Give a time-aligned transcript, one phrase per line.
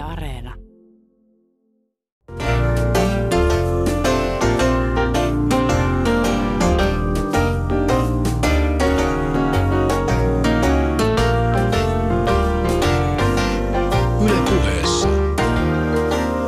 [0.00, 0.54] Yle Areena.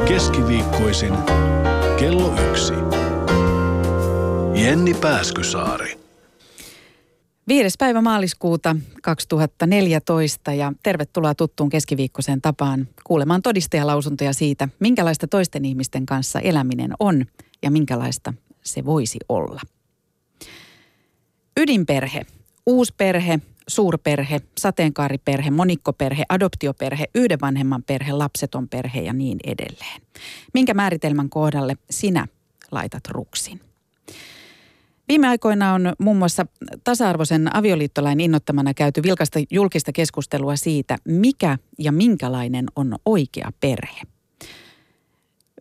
[0.09, 1.15] Keskiviikkoisin
[1.99, 2.75] kello yksi.
[4.55, 6.02] Jenni Pääskysaari.
[7.49, 16.07] Viides päivä maaliskuuta 2014 ja tervetuloa tuttuun keskiviikkoiseen tapaan kuulemaan todistajalausuntoja siitä, minkälaista toisten ihmisten
[16.07, 17.27] kanssa eläminen on
[17.63, 19.61] ja minkälaista se voisi olla.
[21.61, 22.27] Ydinperhe,
[22.67, 30.03] uusperhe, suurperhe, sateenkaariperhe, monikkoperhe, adoptioperhe, yhden vanhemman perhe, lapseton perhe ja niin edelleen.
[30.55, 32.27] Minkä määritelmän kohdalle sinä
[32.71, 33.61] laitat ruksin?
[35.13, 36.47] Viime aikoina on muun muassa
[36.85, 44.01] tasa-arvoisen avioliittolain innottamana käyty vilkasta julkista keskustelua siitä, mikä ja minkälainen on oikea perhe.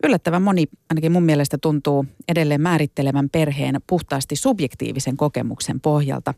[0.04, 6.34] Yllättävän moni, ainakin mun mielestä, tuntuu edelleen määrittelevän perheen puhtaasti subjektiivisen kokemuksen pohjalta.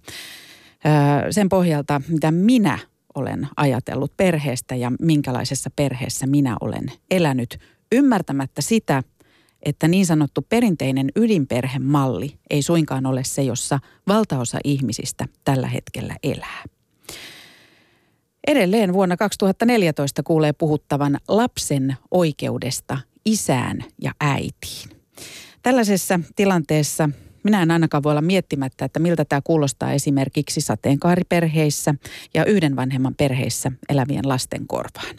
[0.87, 2.79] Öö, sen pohjalta, mitä minä
[3.15, 7.59] olen ajatellut perheestä ja minkälaisessa perheessä minä olen elänyt,
[7.93, 9.03] ymmärtämättä sitä–
[9.65, 16.65] että niin sanottu perinteinen ydinperhemalli ei suinkaan ole se, jossa valtaosa ihmisistä tällä hetkellä elää.
[18.47, 24.91] Edelleen vuonna 2014 kuulee puhuttavan lapsen oikeudesta isään ja äitiin.
[25.63, 27.09] Tällaisessa tilanteessa
[27.45, 31.95] minä en ainakaan voi olla miettimättä, että miltä tämä kuulostaa esimerkiksi sateenkaariperheissä
[32.35, 35.17] ja yhden vanhemman perheissä elävien lasten korvaan.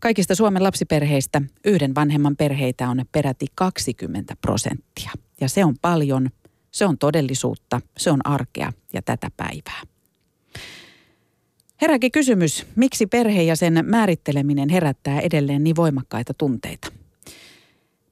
[0.00, 5.10] Kaikista Suomen lapsiperheistä yhden vanhemman perheitä on peräti 20 prosenttia.
[5.40, 6.28] Ja se on paljon,
[6.70, 9.82] se on todellisuutta, se on arkea ja tätä päivää.
[11.82, 16.88] Herääkin kysymys, miksi perhe ja sen määritteleminen herättää edelleen niin voimakkaita tunteita?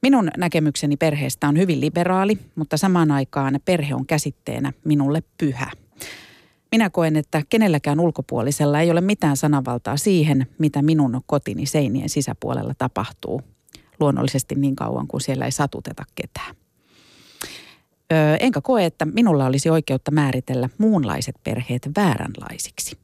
[0.03, 5.71] Minun näkemykseni perheestä on hyvin liberaali, mutta samaan aikaan perhe on käsitteenä minulle pyhä–
[6.75, 12.75] minä koen, että kenelläkään ulkopuolisella ei ole mitään sananvaltaa siihen, mitä minun kotini seinien sisäpuolella
[12.79, 13.43] tapahtuu.
[14.01, 16.55] Luonnollisesti niin kauan kuin siellä ei satuteta ketään.
[18.13, 22.99] Öö, enkä koe, että minulla olisi oikeutta määritellä muunlaiset perheet vääränlaisiksi.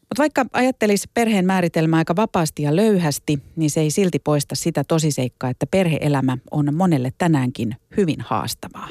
[0.00, 4.84] Mutta vaikka ajattelisi perheen määritelmää aika vapaasti ja löyhästi, niin se ei silti poista sitä
[4.84, 8.88] tosiseikkaa, että perheelämä on monelle tänäänkin hyvin haastavaa.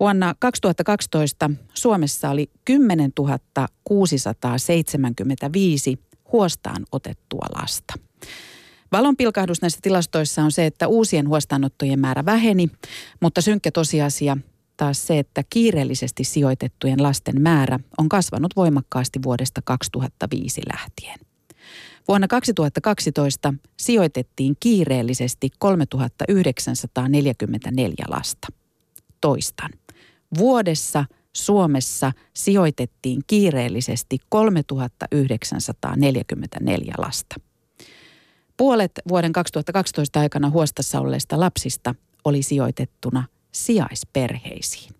[0.00, 3.12] Vuonna 2012 Suomessa oli 10
[3.84, 5.98] 675
[6.32, 7.94] huostaan otettua lasta.
[8.92, 12.68] Valonpilkahdus näissä tilastoissa on se, että uusien huostaanottojen määrä väheni,
[13.20, 14.36] mutta synkkä tosiasia
[14.76, 21.18] taas se, että kiireellisesti sijoitettujen lasten määrä on kasvanut voimakkaasti vuodesta 2005 lähtien.
[22.08, 28.48] Vuonna 2012 sijoitettiin kiireellisesti 3944 lasta.
[29.20, 29.70] Toistan.
[30.38, 37.36] Vuodessa Suomessa sijoitettiin kiireellisesti 3944 lasta.
[38.56, 41.94] Puolet vuoden 2012 aikana huostassa olleista lapsista
[42.24, 44.94] oli sijoitettuna sijaisperheisiin.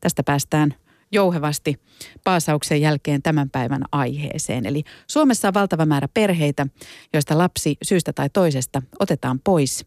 [0.00, 0.74] Tästä päästään
[1.12, 1.80] jouhevasti
[2.24, 4.66] paasauksen jälkeen tämän päivän aiheeseen.
[4.66, 6.66] Eli Suomessa on valtava määrä perheitä,
[7.12, 9.86] joista lapsi syystä tai toisesta otetaan pois.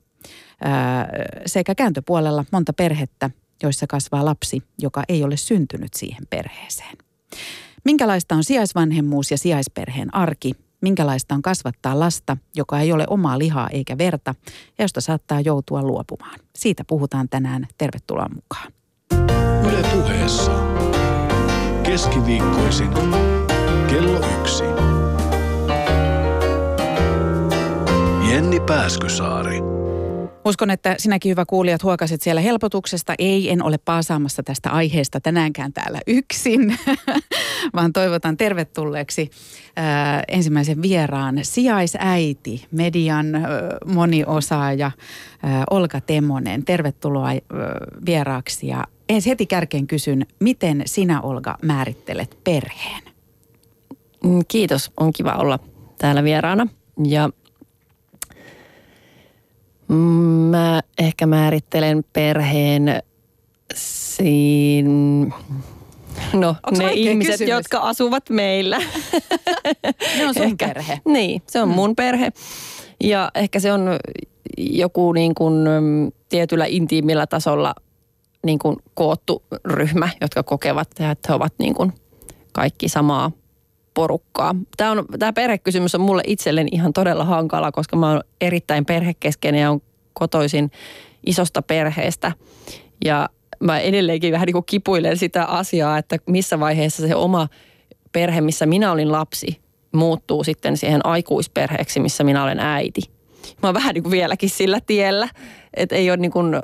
[1.45, 3.29] sekä kääntöpuolella monta perhettä,
[3.65, 6.97] joissa kasvaa lapsi, joka ei ole syntynyt siihen perheeseen.
[7.85, 10.51] Minkälaista on sijaisvanhemmuus ja sijaisperheen arki?
[10.81, 14.35] Minkälaista on kasvattaa lasta, joka ei ole omaa lihaa eikä verta
[14.77, 16.39] ja josta saattaa joutua luopumaan?
[16.55, 17.67] Siitä puhutaan tänään.
[17.77, 18.71] Tervetuloa mukaan.
[19.67, 20.51] Yle puheessa.
[21.83, 22.89] Keskiviikkoisin
[23.89, 24.63] kello yksi.
[28.29, 29.74] Jenni Pääskysaari.
[30.45, 33.13] Uskon, että sinäkin hyvä kuulijat huokasit siellä helpotuksesta.
[33.19, 36.77] Ei, en ole paasaamassa tästä aiheesta tänäänkään täällä yksin,
[37.75, 39.29] vaan toivotan tervetulleeksi
[39.79, 39.85] äh,
[40.27, 43.43] ensimmäisen vieraan sijaisäiti, median äh,
[43.85, 46.65] moniosaaja äh, Olga Temonen.
[46.65, 47.37] Tervetuloa äh,
[48.05, 53.03] vieraaksi ja ensin heti kärkeen kysyn, miten sinä Olga määrittelet perheen?
[54.23, 55.59] Mm, kiitos, on kiva olla
[55.97, 56.67] täällä vieraana.
[57.03, 57.29] Ja
[60.49, 63.03] Mä ehkä määrittelen perheen
[63.75, 65.35] siinä,
[66.33, 67.49] no Onks ne ihmiset, kysymys?
[67.49, 68.77] jotka asuvat meillä.
[70.17, 70.99] Ne on sun ehkä, perhe.
[71.05, 71.75] Niin, se on mm.
[71.75, 72.31] mun perhe.
[73.03, 73.99] Ja ehkä se on
[74.57, 77.75] joku niin kuin mm, tietyllä intiimillä tasolla
[78.45, 81.93] niin kuin koottu ryhmä, jotka kokevat, että he ovat niin kuin
[82.51, 83.31] kaikki samaa
[83.95, 84.55] porukkaa.
[84.77, 89.61] Tämä, on, tämä perhekysymys on mulle itselleni ihan todella hankala, koska mä oon erittäin perhekeskeinen
[89.61, 89.81] ja on
[90.13, 90.71] kotoisin
[91.25, 92.31] isosta perheestä.
[93.05, 97.47] Ja mä edelleenkin vähän niin kuin kipuilen sitä asiaa, että missä vaiheessa se oma
[98.11, 99.59] perhe, missä minä olin lapsi,
[99.91, 103.01] muuttuu sitten siihen aikuisperheeksi, missä minä olen äiti.
[103.63, 105.29] Mä oon vähän niin kuin vieläkin sillä tiellä,
[105.73, 106.55] että ei ole niin kuin,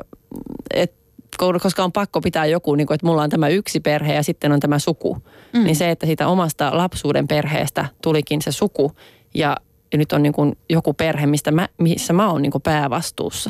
[1.49, 4.23] että koska on pakko pitää joku, niin kuin, että mulla on tämä yksi perhe ja
[4.23, 5.17] sitten on tämä suku.
[5.53, 5.63] Mm.
[5.63, 8.91] Niin se, että siitä omasta lapsuuden perheestä tulikin se suku
[9.33, 9.57] ja
[9.97, 13.49] nyt on niin kuin joku perhe, mistä mä, missä mä oon niin kuin päävastuussa.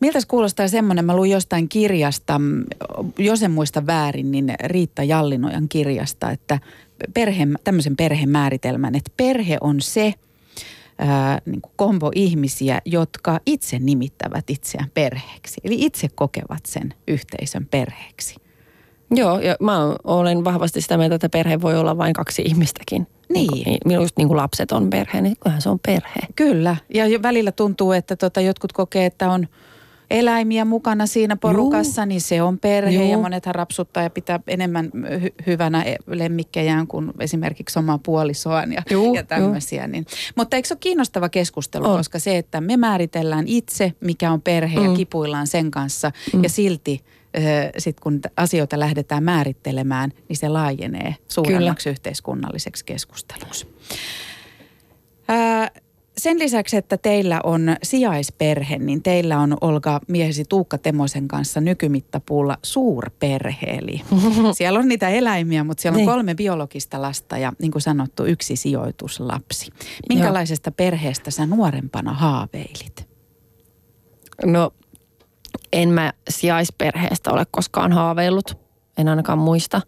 [0.00, 2.40] Miltä kuulostaa semmoinen, mä luin jostain kirjasta,
[3.18, 6.58] jos en muista väärin, niin Riitta Jallinojan kirjasta, että
[7.14, 10.14] perhe, tämmöisen perhemääritelmän, että perhe on se
[11.00, 15.60] ää, niin kuin kombo ihmisiä, jotka itse nimittävät itseään perheeksi.
[15.64, 18.34] Eli itse kokevat sen yhteisön perheeksi.
[19.10, 23.06] Joo, ja mä olen vahvasti sitä mieltä, että perhe voi olla vain kaksi ihmistäkin.
[23.28, 23.78] Niin.
[23.84, 26.20] niin just niin kuin lapset on perhe, niin kyllähän se on perhe.
[26.36, 29.48] Kyllä, ja välillä tuntuu, että tota, jotkut kokee, että on–
[30.10, 32.06] eläimiä mukana siinä porukassa, Juu.
[32.08, 33.10] niin se on perhe Juu.
[33.10, 38.82] ja monethan rapsuttaa ja pitää enemmän hy- hyvänä e- lemmikkejään kuin esimerkiksi omaa puolisoaan ja,
[38.90, 39.86] Juu, ja tämmöisiä.
[39.86, 40.06] Niin.
[40.36, 41.96] Mutta eikö se ole kiinnostava keskustelu, on.
[41.96, 44.84] koska se, että me määritellään itse, mikä on perhe mm.
[44.84, 46.42] ja kipuillaan sen kanssa mm.
[46.42, 47.00] ja silti
[47.78, 51.92] sitten kun asioita lähdetään määrittelemään, niin se laajenee suuremmaksi Kyllä.
[51.92, 53.66] yhteiskunnalliseksi keskusteluksi.
[55.28, 55.70] Ää,
[56.20, 62.58] sen lisäksi, että teillä on sijaisperhe, niin teillä on Olga miehesi Tuukka Temosen kanssa nykymittapuulla
[62.62, 63.66] suurperhe.
[63.66, 64.02] Eli
[64.58, 66.08] siellä on niitä eläimiä, mutta siellä on niin.
[66.08, 69.72] kolme biologista lasta ja niin kuin sanottu yksi sijoituslapsi.
[70.08, 70.74] Minkälaisesta Joo.
[70.76, 73.08] perheestä sä nuorempana haaveilit?
[74.44, 74.72] No
[75.72, 78.58] en mä sijaisperheestä ole koskaan haaveillut,
[78.98, 79.80] en ainakaan muista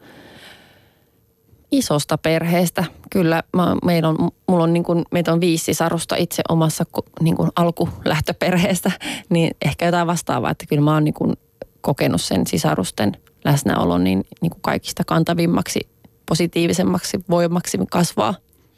[1.73, 2.85] isosta perheestä.
[3.11, 4.17] Kyllä mä, meillä on,
[4.49, 6.85] mulla on niin kuin, meitä on viisi sisarusta itse omassa
[7.21, 8.91] niin kuin alkulähtöperheestä,
[9.31, 11.33] niin ehkä jotain vastaavaa, että kyllä mä oon niin kuin
[11.81, 13.13] kokenut sen sisarusten
[13.45, 15.81] läsnäolon niin, niin kuin kaikista kantavimmaksi,
[16.29, 18.35] positiivisemmaksi voimaksi kasvaa.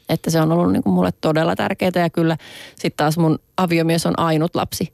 [0.09, 2.37] Että se on ollut niin kuin mulle todella tärkeää ja kyllä
[2.69, 4.93] sitten taas mun aviomies on ainut lapsi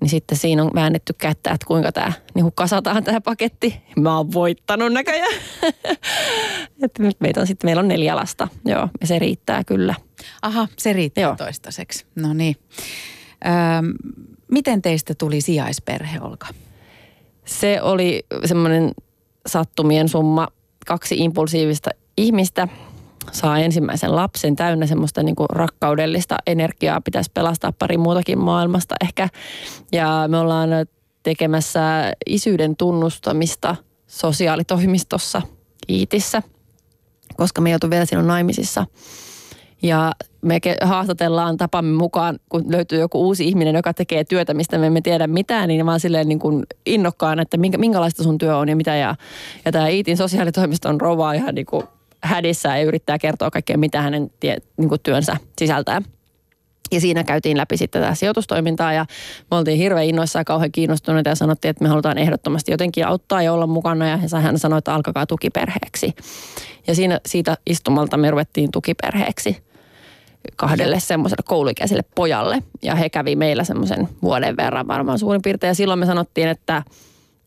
[0.00, 3.82] niin sitten siinä on väännetty kättä, että kuinka tämä niin kasataan tämä paketti.
[3.96, 5.34] Mä oon voittanut näköjään.
[6.82, 8.48] että nyt meitä on sitten, meillä on neljä lasta.
[8.64, 9.94] Joo, ja se riittää kyllä.
[10.42, 11.36] Aha, se riittää Joo.
[11.36, 12.06] toistaiseksi.
[12.14, 12.56] No niin.
[13.46, 13.92] Öm,
[14.52, 16.46] miten teistä tuli sijaisperhe, Olka?
[17.44, 18.92] Se oli semmoinen
[19.46, 20.48] sattumien summa.
[20.86, 22.68] Kaksi impulsiivista ihmistä
[23.32, 27.00] saa ensimmäisen lapsen täynnä semmoista niin kuin rakkaudellista energiaa.
[27.00, 29.28] Pitäisi pelastaa pari muutakin maailmasta ehkä.
[29.92, 30.70] Ja me ollaan
[31.22, 33.76] tekemässä isyyden tunnustamista
[34.06, 35.42] sosiaalitoimistossa
[35.88, 36.42] Iitissä,
[37.36, 38.86] koska me joutu vielä silloin naimisissa.
[39.82, 40.12] Ja
[40.42, 45.00] me haastatellaan tapamme mukaan, kun löytyy joku uusi ihminen, joka tekee työtä, mistä me emme
[45.00, 48.76] tiedä mitään, niin vaan silleen niin kuin innokkaan, että minkä, minkälaista sun työ on ja
[48.76, 48.96] mitä.
[48.96, 49.14] Ja,
[49.64, 51.82] ja tämä Iitin sosiaalitoimiston rouva on ihan niin kuin
[52.22, 56.02] hädissä ja yrittää kertoa kaikkea, mitä hänen tie, niin kuin työnsä sisältää.
[56.92, 59.06] Ja siinä käytiin läpi sitten tätä sijoitustoimintaa ja
[59.50, 63.42] me oltiin hirveän innoissaan ja kauhean kiinnostuneita ja sanottiin, että me halutaan ehdottomasti jotenkin auttaa
[63.42, 66.12] ja olla mukana ja hän sanoi, että alkakaa tukiperheeksi.
[66.86, 69.56] Ja siinä, siitä istumalta me ruvettiin tukiperheeksi
[70.56, 75.74] kahdelle semmoiselle kouluikäiselle pojalle ja he kävi meillä semmoisen vuoden verran varmaan suurin piirtein ja
[75.74, 76.82] silloin me sanottiin, että–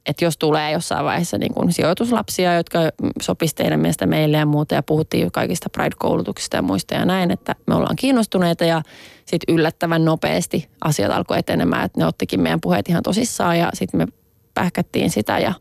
[0.10, 2.80] että jos tulee jossain vaiheessa niin kuin sijoituslapsia, jotka
[3.22, 7.56] sopisi teidän mielestä meille ja muuta, ja puhuttiin kaikista Pride-koulutuksista ja muista ja näin, että
[7.68, 8.82] me ollaan kiinnostuneita ja
[9.26, 13.98] sitten yllättävän nopeasti asiat alkoi etenemään, että ne ottikin meidän puheet ihan tosissaan ja sitten
[13.98, 14.08] me
[14.54, 15.54] pähkättiin sitä ja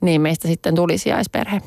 [0.00, 1.60] niin meistä sitten tuli sijaisperhe.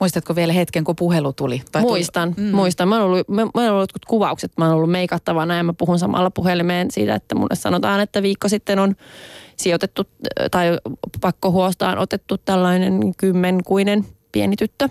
[0.00, 1.62] Muistatko vielä hetken, kun puhelu tuli?
[1.72, 2.46] Tai muistan, tuli?
[2.46, 2.54] Mm.
[2.54, 2.88] muistan.
[2.88, 5.98] Mä oon ollut, mä, mä oon ollut kuvaukset, mä oon ollut meikattavana ja mä puhun
[5.98, 8.96] samalla puhelimeen siitä, että mulle sanotaan, että viikko sitten on
[9.56, 10.02] sijoitettu
[10.50, 10.78] tai
[11.20, 14.88] pakkohuostaan otettu tällainen kymmenkuinen pieni tyttö.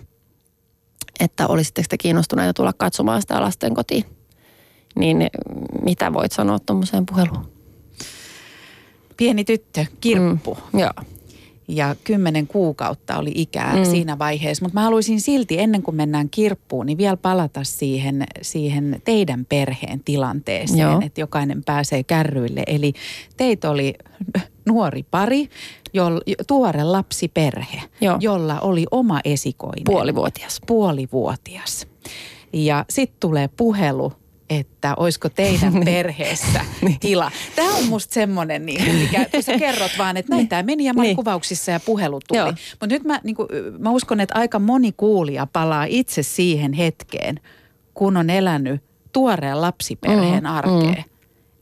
[1.20, 4.04] Että olisitteko te kiinnostuneita tulla katsomaan sitä lasten kotiin?
[4.96, 5.28] Niin
[5.86, 7.52] mitä voit sanoa tuommoiseen puheluun?
[9.18, 10.58] Pieni tyttö, kirppu.
[10.74, 10.92] Mm, joo
[11.68, 13.86] ja kymmenen kuukautta oli ikää mm.
[13.86, 14.66] siinä vaiheessa.
[14.66, 20.02] Mutta mä haluaisin silti ennen kuin mennään kirppuun, niin vielä palata siihen, siihen teidän perheen
[20.06, 21.02] tilanteeseen, Joo.
[21.06, 22.64] että jokainen pääsee kärryille.
[22.68, 22.94] Eli
[23.38, 23.94] teitä oli
[24.68, 25.50] nuori pari,
[25.94, 28.18] jolla, tuore lapsiperhe, Joo.
[28.20, 29.84] jolla oli oma esikoinen.
[29.84, 30.62] Puolivuotias.
[30.68, 31.88] Puolivuotias.
[32.54, 34.14] Ja sitten tulee puhelu
[34.50, 36.66] että olisiko teidän perheessä
[37.00, 37.32] tila.
[37.56, 40.94] Tämä on musta semmoinen, niin, mikä kun sä kerrot vaan, että näin tämä meni ja
[40.94, 41.16] mä Niin.
[41.16, 42.40] kuvauksissa ja puhelu tuli.
[42.72, 43.48] Mutta nyt mä, niin kuin,
[43.80, 47.40] mä uskon, että aika moni kuulija palaa itse siihen hetkeen,
[47.94, 48.82] kun on elänyt
[49.14, 51.04] tuoreen lapsiperheen Mm, arkeen.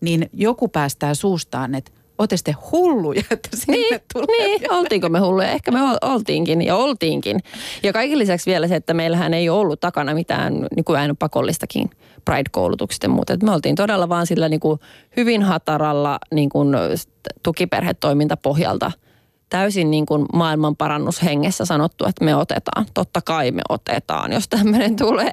[0.02, 4.48] Niin joku päästää suustaan, että ootte te hulluja, että sinne Niin, tulee.
[4.48, 5.50] niin, oltiinko me hulluja?
[5.50, 7.40] Ehkä me ol- oltiinkin ja oltiinkin.
[7.84, 11.16] Ja kaiken lisäksi vielä se, että meillähän ei ole ollut takana mitään niin kuin aina
[11.20, 11.90] pakollistakin
[12.26, 13.34] Pride-koulutukset ja muuta.
[13.34, 14.80] Että me oltiin todella vaan sillä niin kuin
[15.18, 16.70] hyvin hataralla niin kuin
[17.44, 18.92] tukiperhetoimintapohjalta
[19.50, 22.86] täysin niin kuin maailman parannushengessä sanottu, että me otetaan.
[22.94, 25.32] Totta kai me otetaan, jos tämmöinen tulee.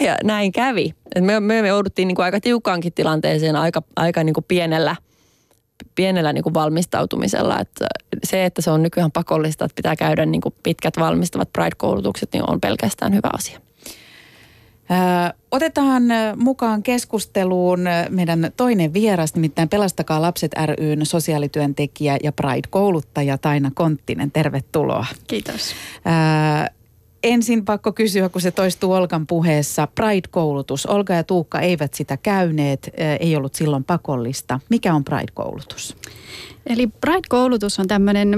[0.00, 0.94] Ja näin kävi.
[1.14, 4.96] Et me, me, me jouduttiin niin kuin aika tiukkaankin tilanteeseen aika, aika niin kuin pienellä–
[5.94, 7.60] pienellä niin kuin valmistautumisella.
[7.60, 7.86] Että
[8.24, 12.50] se, että se on nykyään pakollista, että pitää käydä niin kuin pitkät valmistavat Pride-koulutukset, niin
[12.50, 13.60] on pelkästään hyvä asia.
[15.50, 16.02] Otetaan
[16.36, 24.30] mukaan keskusteluun meidän toinen vieras, nimittäin Pelastakaa lapset ryn sosiaalityöntekijä ja Pride-kouluttaja Taina Konttinen.
[24.30, 25.06] Tervetuloa.
[25.26, 25.74] Kiitos.
[26.04, 26.70] Ää,
[27.22, 29.88] ensin pakko kysyä, kun se toistuu Olkan puheessa.
[29.94, 30.86] Pride-koulutus.
[30.86, 34.60] Olga ja Tuukka eivät sitä käyneet, ei ollut silloin pakollista.
[34.70, 35.96] Mikä on Pride-koulutus?
[36.66, 38.36] Eli Pride-koulutus on tämmöinen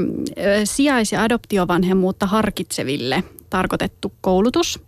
[0.64, 4.85] sijais- ja adoptiovanhemmuutta harkitseville tarkoitettu koulutus.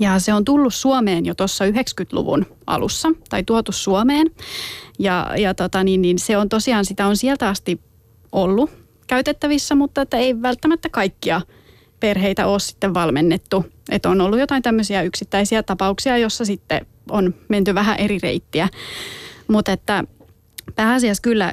[0.00, 4.30] Ja se on tullut Suomeen jo tuossa 90-luvun alussa, tai tuotu Suomeen.
[4.98, 7.80] Ja, ja tota niin, niin se on tosiaan, sitä on sieltä asti
[8.32, 8.70] ollut
[9.06, 11.40] käytettävissä, mutta että ei välttämättä kaikkia
[12.00, 13.64] perheitä ole sitten valmennettu.
[13.90, 18.68] Että on ollut jotain tämmöisiä yksittäisiä tapauksia, jossa sitten on menty vähän eri reittiä.
[19.48, 20.04] Mutta että
[20.74, 21.52] pääasiassa kyllä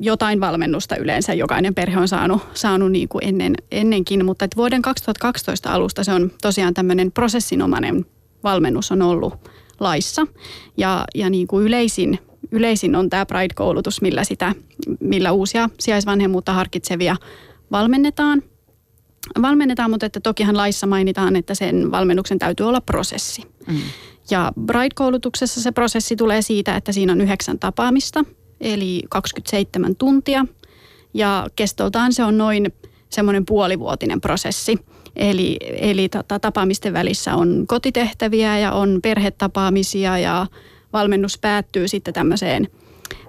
[0.00, 4.82] jotain valmennusta yleensä jokainen perhe on saanut, saanut niin kuin ennen, ennenkin, mutta että vuoden
[4.82, 8.06] 2012 alusta se on tosiaan tämmöinen prosessinomainen
[8.44, 9.34] valmennus on ollut
[9.80, 10.26] laissa.
[10.76, 12.18] Ja, ja niin kuin yleisin,
[12.50, 14.54] yleisin on tämä Pride-koulutus, millä, sitä,
[15.00, 17.16] millä uusia sijaisvanhemmuutta harkitsevia
[17.70, 18.42] valmennetaan.
[19.42, 23.42] Valmennetaan, mutta että tokihan laissa mainitaan, että sen valmennuksen täytyy olla prosessi.
[23.66, 23.80] Mm.
[24.30, 28.24] Ja Bright-koulutuksessa se prosessi tulee siitä, että siinä on yhdeksän tapaamista,
[28.60, 30.46] eli 27 tuntia.
[31.14, 32.72] Ja kestoltaan se on noin
[33.10, 34.78] semmoinen puolivuotinen prosessi.
[35.16, 40.46] Eli, eli tota, tapaamisten välissä on kotitehtäviä ja on perhetapaamisia ja
[40.92, 42.68] valmennus päättyy sitten tämmöiseen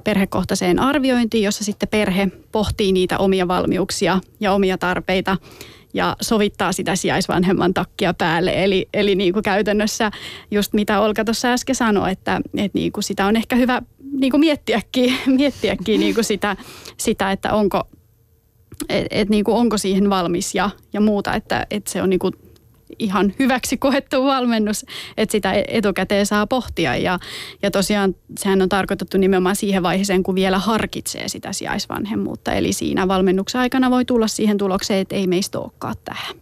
[0.03, 5.37] perhekohtaiseen arviointiin, jossa sitten perhe pohtii niitä omia valmiuksia ja omia tarpeita
[5.93, 8.63] ja sovittaa sitä sijaisvanhemman takkia päälle.
[8.63, 10.11] Eli, eli niin kuin käytännössä
[10.51, 13.81] just mitä Olka tuossa äsken sanoi, että, että niin kuin sitä on ehkä hyvä
[14.11, 16.57] niin kuin miettiäkin, miettiäkin niin kuin sitä,
[16.97, 17.83] sitä, että onko,
[18.89, 22.19] et, et niin kuin onko siihen valmis ja, ja muuta, että, että se on niin
[22.19, 22.33] kuin
[22.99, 24.85] ihan hyväksi koettu valmennus,
[25.17, 26.95] että sitä etukäteen saa pohtia.
[26.95, 27.19] Ja,
[27.61, 32.53] ja tosiaan sehän on tarkoitettu nimenomaan siihen vaiheeseen, kun vielä harkitsee sitä sijaisvanhemmuutta.
[32.53, 36.35] Eli siinä valmennuksen aikana voi tulla siihen tulokseen, että ei meistä olekaan tähän.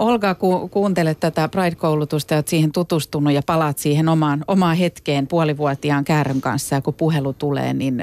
[0.00, 5.26] Olga, kun kuuntelet tätä Pride-koulutusta ja olet siihen tutustunut ja palaat siihen omaan, omaan hetkeen
[5.26, 8.02] puolivuotiaan käärön kanssa ja kun puhelu tulee, niin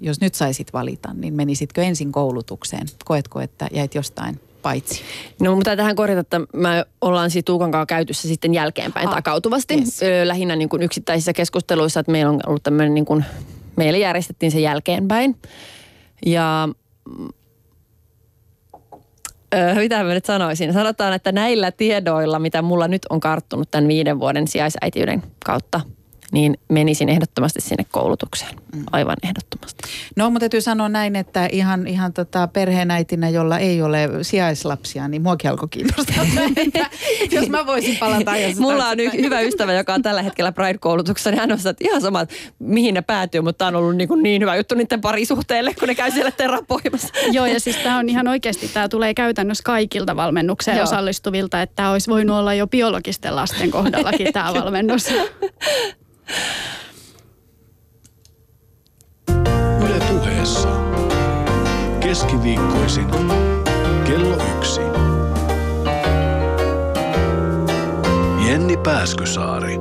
[0.00, 2.86] jos nyt saisit valita, niin menisitkö ensin koulutukseen?
[3.04, 5.02] Koetko, että jäit jostain paitsi?
[5.40, 9.74] No mutta tähän korjata, että mä ollaan siitä Tuukan kanssa käytössä sitten jälkeenpäin Ah, takautuvasti.
[9.74, 10.00] yes.
[10.24, 13.24] Lähinnä niin kuin yksittäisissä keskusteluissa, että meillä on ollut tämmöinen niin kuin,
[13.76, 15.36] meille järjestettiin se jälkeenpäin.
[16.26, 16.68] Ja
[19.54, 20.72] Öö, mitä mä nyt sanoisin?
[20.72, 25.80] Sanotaan, että näillä tiedoilla, mitä mulla nyt on karttunut tämän viiden vuoden sijaisäitiyden kautta,
[26.32, 28.56] niin menisin ehdottomasti sinne koulutukseen.
[28.92, 29.82] Aivan ehdottomasti.
[30.16, 35.22] No, mutta täytyy sanoa näin, että ihan, ihan tota perheenäitinä, jolla ei ole sijaislapsia, niin
[35.22, 36.24] muakin alkoi kiinnostaa,
[37.30, 39.24] jos mä voisin palata ajassa Mulla on y- taaksepäin.
[39.24, 42.26] hyvä ystävä, joka on tällä hetkellä Pride-koulutuksessa, niin hän on sanonut, että ihan sama,
[42.58, 45.88] mihin ne päätyy, mutta tämä on ollut niin, kuin niin hyvä juttu niiden parisuhteelle, kun
[45.88, 47.08] ne käy siellä terapoimassa.
[47.32, 50.84] Joo, ja siis tämä on ihan oikeasti, tämä tulee käytännössä kaikilta valmennukseen Joo.
[50.84, 55.06] osallistuvilta, että tämä olisi voinut olla jo biologisten lasten kohdallakin tämä valmennus.
[62.16, 63.06] Keskiviikkoisin.
[64.06, 64.80] Kello yksi.
[68.48, 69.76] Jenni Pääskysaari.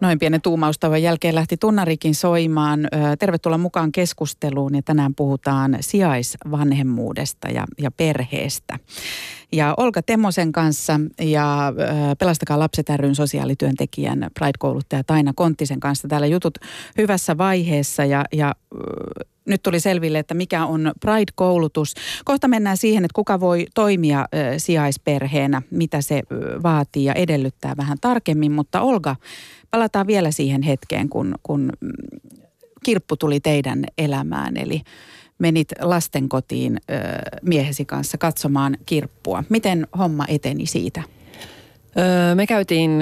[0.00, 2.88] Noin pienen tuumaustavan jälkeen lähti tunnarikin soimaan.
[3.18, 8.78] Tervetuloa mukaan keskusteluun ja tänään puhutaan sijaisvanhemmuudesta ja, ja perheestä.
[9.52, 11.72] Ja Olga Temmosen kanssa ja
[12.18, 16.58] Pelastakaa lapset ryn sosiaalityöntekijän Pride-kouluttaja Taina Konttisen kanssa täällä jutut
[16.98, 18.54] hyvässä vaiheessa ja, ja
[19.46, 21.94] nyt tuli selville, että mikä on Pride-koulutus.
[22.24, 24.26] Kohta mennään siihen, että kuka voi toimia
[24.58, 26.22] sijaisperheenä, mitä se
[26.62, 28.52] vaatii ja edellyttää vähän tarkemmin.
[28.52, 29.16] Mutta Olga,
[29.70, 31.90] palataan vielä siihen hetkeen, kun, kun mm,
[32.84, 34.56] kirppu tuli teidän elämään.
[34.56, 34.82] Eli
[35.38, 36.80] menit lastenkotiin
[37.42, 39.44] miehesi kanssa katsomaan kirppua.
[39.48, 41.02] Miten homma eteni siitä?
[41.98, 42.98] Öö, me käytiin,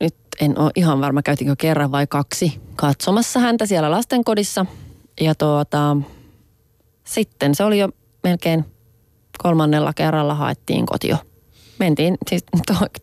[0.00, 4.66] nyt en ole ihan varma, käytiinkö kerran vai kaksi katsomassa häntä siellä lastenkodissa.
[5.20, 5.96] Ja tuota,
[7.04, 7.88] sitten se oli jo
[8.24, 8.64] melkein
[9.38, 11.16] kolmannella kerralla haettiin kotio.
[11.78, 12.44] Mentiin siis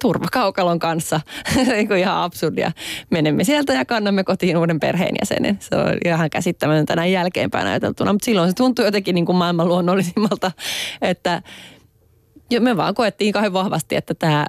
[0.02, 1.22] turvakaukalon kanssa,
[1.56, 2.72] niin ihan absurdia.
[3.10, 5.58] Menemme sieltä ja kannamme kotiin uuden perheenjäsenen.
[5.62, 9.68] Se on ihan käsittämätöntä näin jälkeenpäin ajateltuna, mutta silloin se tuntui jotenkin niin kuin maailman
[9.68, 10.52] luonnollisimmalta,
[11.02, 11.42] että
[12.60, 14.46] me vaan koettiin kauhean vahvasti, että tämä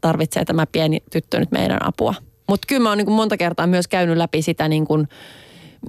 [0.00, 2.14] tarvitsee tämä pieni tyttö nyt meidän apua.
[2.48, 5.08] Mutta kyllä mä oon niin kuin monta kertaa myös käynyt läpi sitä niin kuin,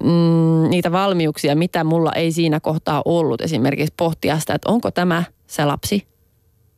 [0.04, 3.42] mm, niitä valmiuksia, mitä mulla ei siinä kohtaa ollut.
[3.42, 6.08] Esimerkiksi pohtia sitä, että onko tämä se lapsi,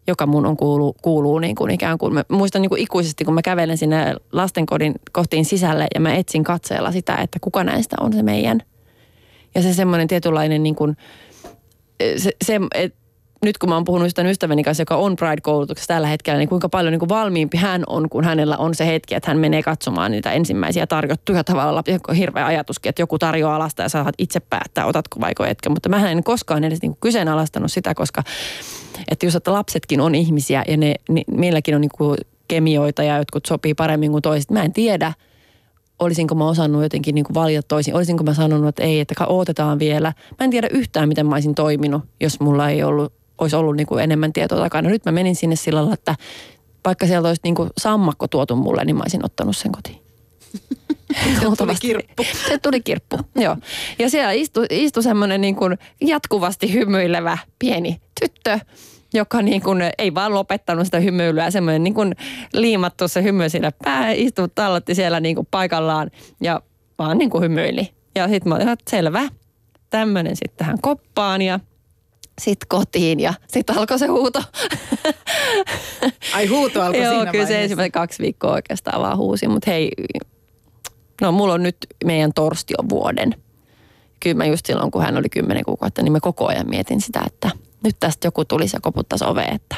[0.08, 2.14] joka mun on kuuluu, kuuluu niin kuin ikään kuin.
[2.14, 6.44] Mä muistan niin kuin ikuisesti, kun mä kävelen sinne lastenkodin kohtiin sisälle ja mä etsin
[6.44, 8.62] katseella sitä, että kuka näistä on se meidän.
[9.56, 10.98] Ja se semmoinen tietynlainen niin kuin,
[12.18, 12.60] se, se,
[13.46, 16.70] nyt kun mä oon puhunut tämän ystäväni kanssa, joka on Pride-koulutuksessa tällä hetkellä, niin kuinka
[16.70, 20.12] paljon niin kuin valmiimpi hän on, kun hänellä on se hetki, että hän menee katsomaan
[20.12, 21.84] niitä ensimmäisiä tarjottuja tavalla.
[22.17, 25.70] Hirveä ajatuskin, että joku tarjoaa lasta ja saat itse päättää, otatko vaiko etkä.
[25.70, 28.24] Mutta mä en koskaan edes niin kuin kyseenalaistanut sitä, koska
[29.12, 32.17] että jos että lapsetkin on ihmisiä ja ne, niin meilläkin on niin kuin
[32.48, 34.51] kemioita ja jotkut sopii paremmin kuin toiset.
[34.51, 35.13] Mä en tiedä,
[36.00, 37.96] olisinko mä osannut jotenkin niin kuin valita toisin.
[37.96, 40.13] Olisinko mä sanonut, että ei, että odotetaan vielä.
[40.39, 43.88] Mä en tiedä yhtään, miten mä olisin toiminut, jos mulla ei ollut olisi ollut niin
[43.88, 44.89] kuin enemmän tietoa takana.
[44.89, 46.15] Nyt mä menin sinne sillä lailla, että
[46.86, 50.01] vaikka sieltä olisi niin kuin sammakko tuotu mulle, niin mä olisin ottanut sen kotiin.
[51.39, 52.24] Se tuli kirppu.
[52.48, 53.58] Se tuli kirppu, joo.
[54.00, 58.60] Ja siellä istui, istui semmoinen niin kuin jatkuvasti hymyilevä pieni tyttö,
[59.13, 62.15] joka niin kuin ei vaan lopettanut sitä hymyilyä, semmoinen niin kuin
[62.53, 66.62] liimattu se hymy siinä pää, istui tallotti siellä niin kuin paikallaan ja
[67.00, 67.89] vaan niin kuin hymyili.
[68.15, 69.29] Ja sitten mä olin, että selvä,
[69.89, 71.60] tämmöinen sitten tähän koppaan ja
[72.41, 74.44] sitten kotiin ja sitten alkoi se huuto.
[76.34, 79.91] Ai huuto alkoi Joo, siinä kyllä se ensimmäinen kaksi viikkoa oikeastaan vaan huusi, mutta hei,
[81.22, 83.36] no mulla on nyt meidän torsti on vuoden.
[84.19, 87.21] Kyllä mä just silloin, kun hän oli kymmenen kuukautta, niin mä koko ajan mietin sitä,
[87.26, 87.50] että
[87.84, 89.76] nyt tästä joku tulisi ja koputtaisi oveen, että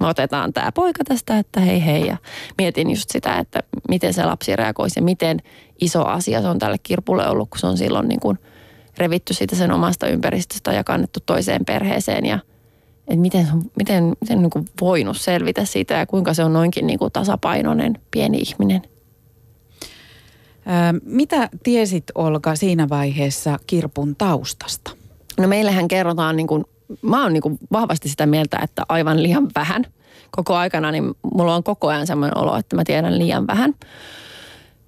[0.00, 2.06] me otetaan tämä poika tästä, että hei hei.
[2.06, 2.16] Ja
[2.58, 5.38] mietin just sitä, että miten se lapsi reagoisi ja miten
[5.80, 8.38] iso asia se on tälle kirpulle ollut, kun se on silloin niin kuin–
[8.98, 12.38] revitty siitä sen omasta ympäristöstä ja kannettu toiseen perheeseen ja
[13.08, 16.98] että miten, miten, miten niin kuin voinut selvitä siitä ja kuinka se on noinkin niin
[16.98, 18.82] kuin tasapainoinen pieni ihminen.
[21.04, 24.90] mitä tiesit Olga siinä vaiheessa kirpun taustasta?
[25.38, 26.64] No meillähän kerrotaan, niin kuin,
[27.02, 29.84] mä oon niin kuin vahvasti sitä mieltä, että aivan liian vähän.
[30.30, 33.74] Koko aikana niin mulla on koko ajan semmoinen olo, että mä tiedän liian vähän.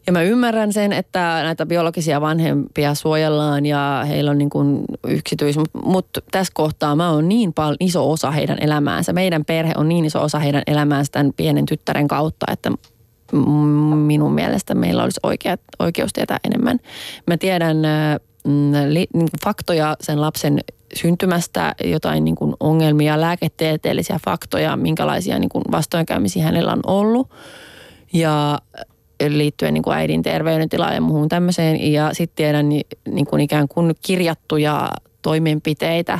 [0.08, 5.56] Ja mä ymmärrän sen, että näitä biologisia vanhempia suojellaan ja heillä on niin kuin yksityis,
[5.84, 9.12] mutta tässä kohtaa mä oon niin paljon iso osa heidän elämäänsä.
[9.12, 12.70] Meidän perhe on niin iso osa heidän elämäänsä tämän pienen tyttären kautta, että
[14.06, 16.78] minun mielestä meillä olisi oikea, oikeus tietää enemmän.
[17.26, 17.76] Mä tiedän
[18.44, 20.58] mm, li, niin faktoja sen lapsen
[20.94, 27.30] syntymästä, jotain niin kuin ongelmia, lääketieteellisiä faktoja, minkälaisia niin kuin vastoinkäymisiä hänellä on ollut.
[28.12, 28.58] Ja
[29.28, 31.92] liittyen niin kuin äidin terveydentilaan ja muuhun tämmöiseen.
[31.92, 34.88] Ja sitten tiedän niin, niin kuin ikään kuin kirjattuja
[35.22, 36.18] toimenpiteitä,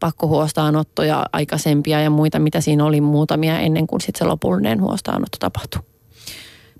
[0.00, 5.82] pakkohuostaanottoja aikaisempia ja muita, mitä siinä oli muutamia ennen kuin sitten se lopullinen huostaanotto tapahtui.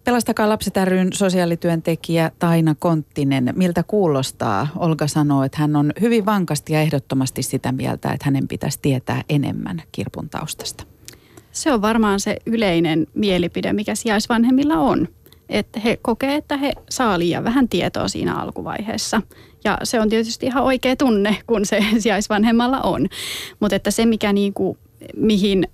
[0.04, 3.52] Pelastakaa lapset ryn sosiaalityöntekijä Taina Konttinen.
[3.56, 4.68] Miltä kuulostaa?
[4.76, 9.22] Olga sanoo, että hän on hyvin vankasti ja ehdottomasti sitä mieltä, että hänen pitäisi tietää
[9.28, 10.84] enemmän kirpun taustasta.
[11.52, 15.08] Se on varmaan se yleinen mielipide, mikä sijaisvanhemmilla on
[15.48, 19.22] että he kokee, että he saa liian vähän tietoa siinä alkuvaiheessa.
[19.64, 23.06] Ja se on tietysti ihan oikea tunne, kun se sijaisvanhemmalla on.
[23.60, 24.78] Mutta että se, mikä niinku,
[25.16, 25.68] mihin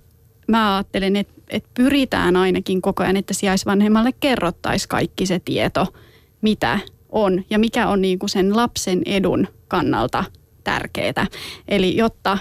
[0.47, 5.87] mä ajattelen, että, että pyritään ainakin koko ajan, että sijaisvanhemmalle kerrottaisiin kaikki se tieto,
[6.41, 10.23] mitä on ja mikä on niinku sen lapsen edun kannalta
[10.63, 11.27] tärkeää.
[11.67, 12.37] Eli jotta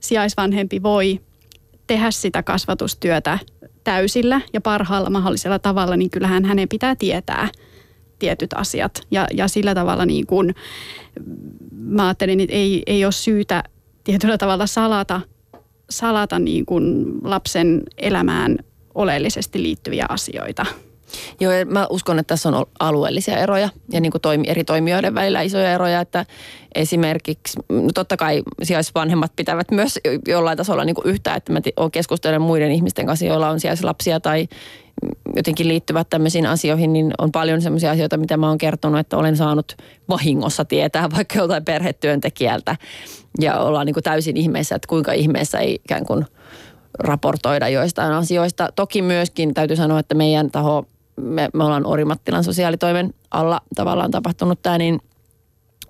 [0.00, 1.20] sijaisvanhempi voi
[1.86, 3.38] tehdä sitä kasvatustyötä
[3.88, 7.48] täysillä ja parhaalla mahdollisella tavalla, niin kyllähän hänen pitää tietää
[8.18, 9.06] tietyt asiat.
[9.10, 10.54] Ja, ja sillä tavalla niin kuin,
[11.72, 13.64] mä ajattelin, että ei, ei ole syytä
[14.04, 15.20] tietyllä tavalla salata,
[15.90, 18.58] salata niin kuin lapsen elämään
[18.94, 20.66] oleellisesti liittyviä asioita.
[21.40, 25.14] Joo, ja mä uskon, että tässä on alueellisia eroja ja niin kuin toimi, eri toimijoiden
[25.14, 26.26] välillä isoja eroja, että
[26.74, 31.60] esimerkiksi, no totta kai sijaisvanhemmat pitävät myös jollain tasolla niin kuin yhtä, että mä
[31.92, 34.48] keskustelen muiden ihmisten kanssa, joilla on sijaislapsia tai
[35.36, 39.36] jotenkin liittyvät tämmöisiin asioihin, niin on paljon semmoisia asioita, mitä mä oon kertonut, että olen
[39.36, 39.76] saanut
[40.08, 42.76] vahingossa tietää vaikka joltain perhetyöntekijältä.
[43.40, 46.24] Ja ollaan niin kuin täysin ihmeessä, että kuinka ihmeessä ei ikään kuin
[46.98, 48.68] raportoida joistain asioista.
[48.76, 50.84] Toki myöskin täytyy sanoa, että meidän taho,
[51.18, 55.00] me, me ollaan Orimattilan sosiaalitoimen alla tavallaan tapahtunut tämä, niin,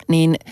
[0.08, 0.36] niin–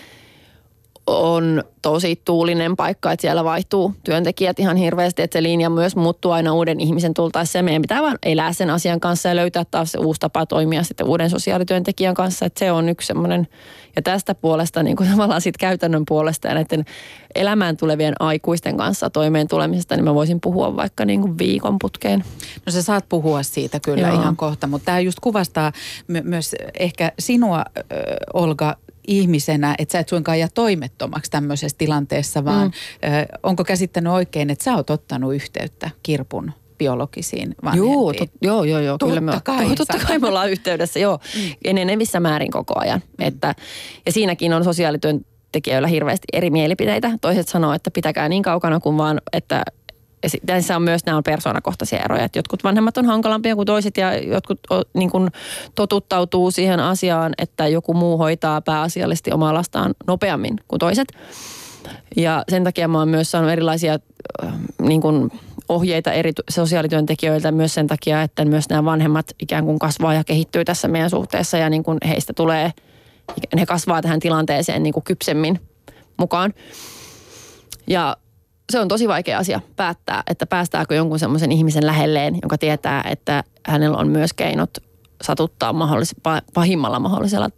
[1.07, 6.31] on tosi tuulinen paikka, että siellä vaihtuu työntekijät ihan hirveästi, että se linja myös muuttuu
[6.31, 7.61] aina uuden ihmisen tultaessa.
[7.61, 11.07] Meidän pitää vaan elää sen asian kanssa ja löytää taas se uusi tapa toimia sitten
[11.07, 13.47] uuden sosiaalityöntekijän kanssa, että se on yksi semmoinen.
[13.95, 16.85] Ja tästä puolesta niin kuin tavallaan sitten käytännön puolesta ja näiden
[17.35, 22.23] elämään tulevien aikuisten kanssa toimeen tulemisesta, niin mä voisin puhua vaikka niin kuin viikon putkeen.
[22.65, 24.21] No sä saat puhua siitä kyllä Joo.
[24.21, 25.71] ihan kohta, mutta tämä just kuvastaa
[26.07, 27.63] my- myös ehkä sinua,
[28.33, 33.13] Olga, ihmisenä, että sä et suinkaan jää toimettomaksi tämmöisessä tilanteessa, vaan mm.
[33.13, 37.93] ö, onko käsittänyt oikein, että sä oot ottanut yhteyttä Kirpun biologisiin vanhempiin.
[37.93, 38.97] Joo, tot, joo, joo, joo.
[38.97, 39.75] Totta kyllä me, kai.
[39.75, 41.19] Totta kai me ollaan yhteydessä, joo.
[41.35, 41.51] Mm.
[41.65, 43.01] Enenevissä määrin koko ajan.
[43.17, 43.27] Mm.
[43.27, 43.55] Että,
[44.05, 47.11] ja siinäkin on sosiaalityöntekijöillä hirveästi eri mielipiteitä.
[47.21, 49.63] Toiset sanoo, että pitäkää niin kaukana kuin vaan, että
[50.27, 54.17] sitten on myös nämä on persoonakohtaisia eroja, että jotkut vanhemmat on hankalampia kuin toiset ja
[54.17, 54.59] jotkut
[54.93, 55.29] niin kuin
[55.75, 61.07] totuttautuu siihen asiaan, että joku muu hoitaa pääasiallisesti omaa lastaan nopeammin kuin toiset.
[62.15, 63.99] Ja sen takia mä oon myös saanut erilaisia
[64.43, 65.31] äh, niin kuin
[65.69, 70.65] ohjeita eri sosiaalityöntekijöiltä myös sen takia, että myös nämä vanhemmat ikään kuin kasvaa ja kehittyy
[70.65, 72.71] tässä meidän suhteessa ja niin kuin heistä tulee,
[73.55, 75.59] ne kasvaa tähän tilanteeseen niin kuin kypsemmin
[76.17, 76.53] mukaan.
[77.87, 78.17] Ja
[78.71, 83.43] se on tosi vaikea asia päättää, että päästääkö jonkun semmoisen ihmisen lähelleen, joka tietää, että
[83.65, 84.69] hänellä on myös keinot
[85.21, 87.49] satuttaa mahdollis- pahimmalla mahdollisella,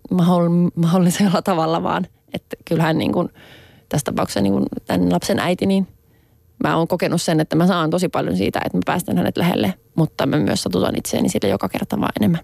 [0.75, 3.29] mahdollisella tavalla, vaan että kyllähän niin kuin,
[3.89, 5.87] tässä tapauksessa niin kuin tämän lapsen äiti, niin
[6.63, 9.73] mä oon kokenut sen, että mä saan tosi paljon siitä, että mä päästän hänet lähelle,
[9.95, 12.41] mutta mä myös satutan itseäni sille joka kerta vaan enemmän.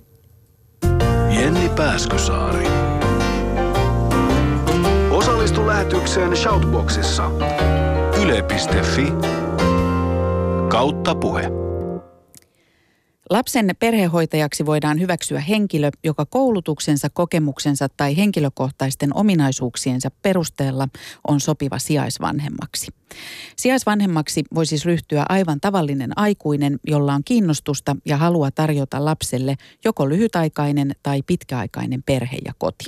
[1.40, 2.68] Jenni Pääskysaari.
[5.12, 7.32] Osallistu lähetykseen Shoutboxissa
[8.26, 9.14] Yle.fi
[10.70, 11.50] kautta puhe.
[13.30, 20.88] Lapsen perhehoitajaksi voidaan hyväksyä henkilö, joka koulutuksensa, kokemuksensa tai henkilökohtaisten ominaisuuksiensa perusteella
[21.28, 22.88] on sopiva sijaisvanhemmaksi.
[23.56, 30.10] Sijaisvanhemmaksi voi siis ryhtyä aivan tavallinen aikuinen, jolla on kiinnostusta ja halua tarjota lapselle joko
[30.10, 32.86] lyhytaikainen tai pitkäaikainen perhe ja koti.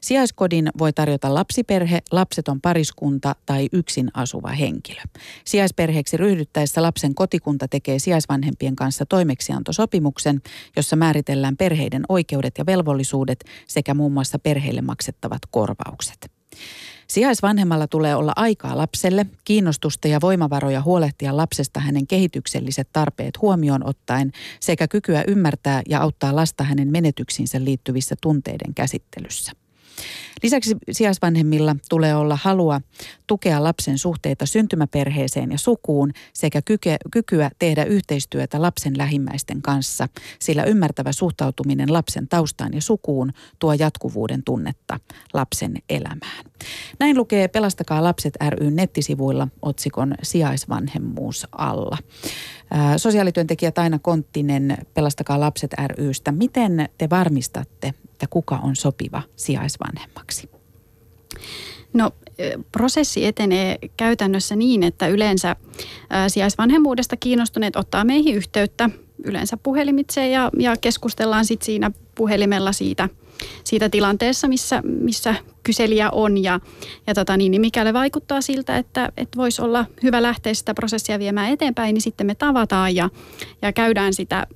[0.00, 5.00] Sijaiskodin voi tarjota lapsiperhe, lapseton pariskunta tai yksin asuva henkilö.
[5.44, 10.42] Sijaisperheeksi ryhdyttäessä lapsen kotikunta tekee sijaisvanhempien kanssa toimeksiantosopimuksen,
[10.76, 16.30] jossa määritellään perheiden oikeudet ja velvollisuudet sekä muun muassa perheille maksettavat korvaukset.
[17.12, 24.32] Sijaisvanhemmalla tulee olla aikaa lapselle, kiinnostusta ja voimavaroja huolehtia lapsesta hänen kehitykselliset tarpeet huomioon ottaen
[24.60, 29.52] sekä kykyä ymmärtää ja auttaa lasta hänen menetyksiinsä liittyvissä tunteiden käsittelyssä.
[30.42, 32.80] Lisäksi sijaisvanhemmilla tulee olla halua
[33.26, 36.62] tukea lapsen suhteita syntymäperheeseen ja sukuun sekä
[37.10, 44.42] kykyä tehdä yhteistyötä lapsen lähimmäisten kanssa, sillä ymmärtävä suhtautuminen lapsen taustaan ja sukuun tuo jatkuvuuden
[44.44, 45.00] tunnetta
[45.34, 46.44] lapsen elämään.
[46.98, 51.98] Näin lukee Pelastakaa lapset ry nettisivuilla otsikon sijaisvanhemmuus alla.
[52.96, 56.32] Sosiaalityöntekijä Taina Konttinen Pelastakaa lapset rystä.
[56.32, 60.50] Miten te varmistatte, että kuka on sopiva sijaisvanhemmaksi?
[61.92, 62.10] No
[62.72, 65.56] prosessi etenee käytännössä niin, että yleensä
[66.28, 68.90] sijaisvanhemmuudesta kiinnostuneet ottaa meihin yhteyttä
[69.24, 73.08] yleensä puhelimitse ja, ja keskustellaan sitten siinä puhelimella siitä,
[73.64, 76.42] siitä tilanteessa, missä, missä kyselijä on.
[76.42, 76.60] Ja,
[77.06, 81.18] ja tota niin, niin mikäli vaikuttaa siltä, että, että voisi olla hyvä lähteä sitä prosessia
[81.18, 83.10] viemään eteenpäin, niin sitten me tavataan ja,
[83.62, 84.46] ja käydään sitä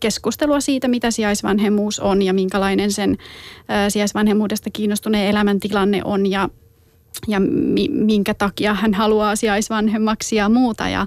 [0.00, 3.18] keskustelua siitä, mitä sijaisvanhemmuus on ja minkälainen sen
[3.88, 6.48] sijaisvanhemmuudesta kiinnostuneen elämäntilanne on ja,
[7.28, 10.88] ja mi, minkä takia hän haluaa sijaisvanhemmaksi ja muuta.
[10.88, 11.06] Ja,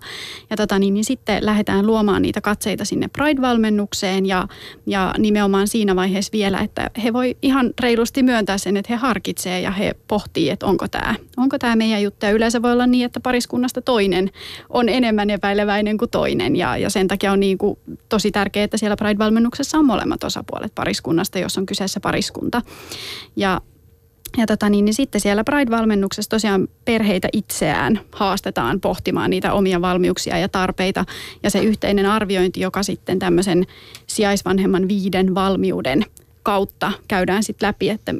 [0.49, 4.47] ja tota niin, niin sitten lähdetään luomaan niitä katseita sinne Pride-valmennukseen ja,
[4.85, 9.61] ja nimenomaan siinä vaiheessa vielä, että he voi ihan reilusti myöntää sen, että he harkitsee
[9.61, 12.25] ja he pohtii, että onko tämä, onko tämä meidän juttu.
[12.25, 14.29] Ja yleensä voi olla niin, että pariskunnasta toinen
[14.69, 18.77] on enemmän epäileväinen kuin toinen ja, ja sen takia on niin kuin tosi tärkeää, että
[18.77, 22.61] siellä Pride-valmennuksessa on molemmat osapuolet pariskunnasta, jos on kyseessä pariskunta.
[23.35, 23.61] Ja
[24.37, 30.37] ja tota niin, niin sitten siellä Pride-valmennuksessa tosiaan perheitä itseään haastetaan pohtimaan niitä omia valmiuksia
[30.37, 31.05] ja tarpeita.
[31.43, 33.65] Ja se yhteinen arviointi, joka sitten tämmöisen
[34.07, 36.05] sijaisvanhemman viiden valmiuden
[36.43, 38.13] kautta käydään sitten läpi, että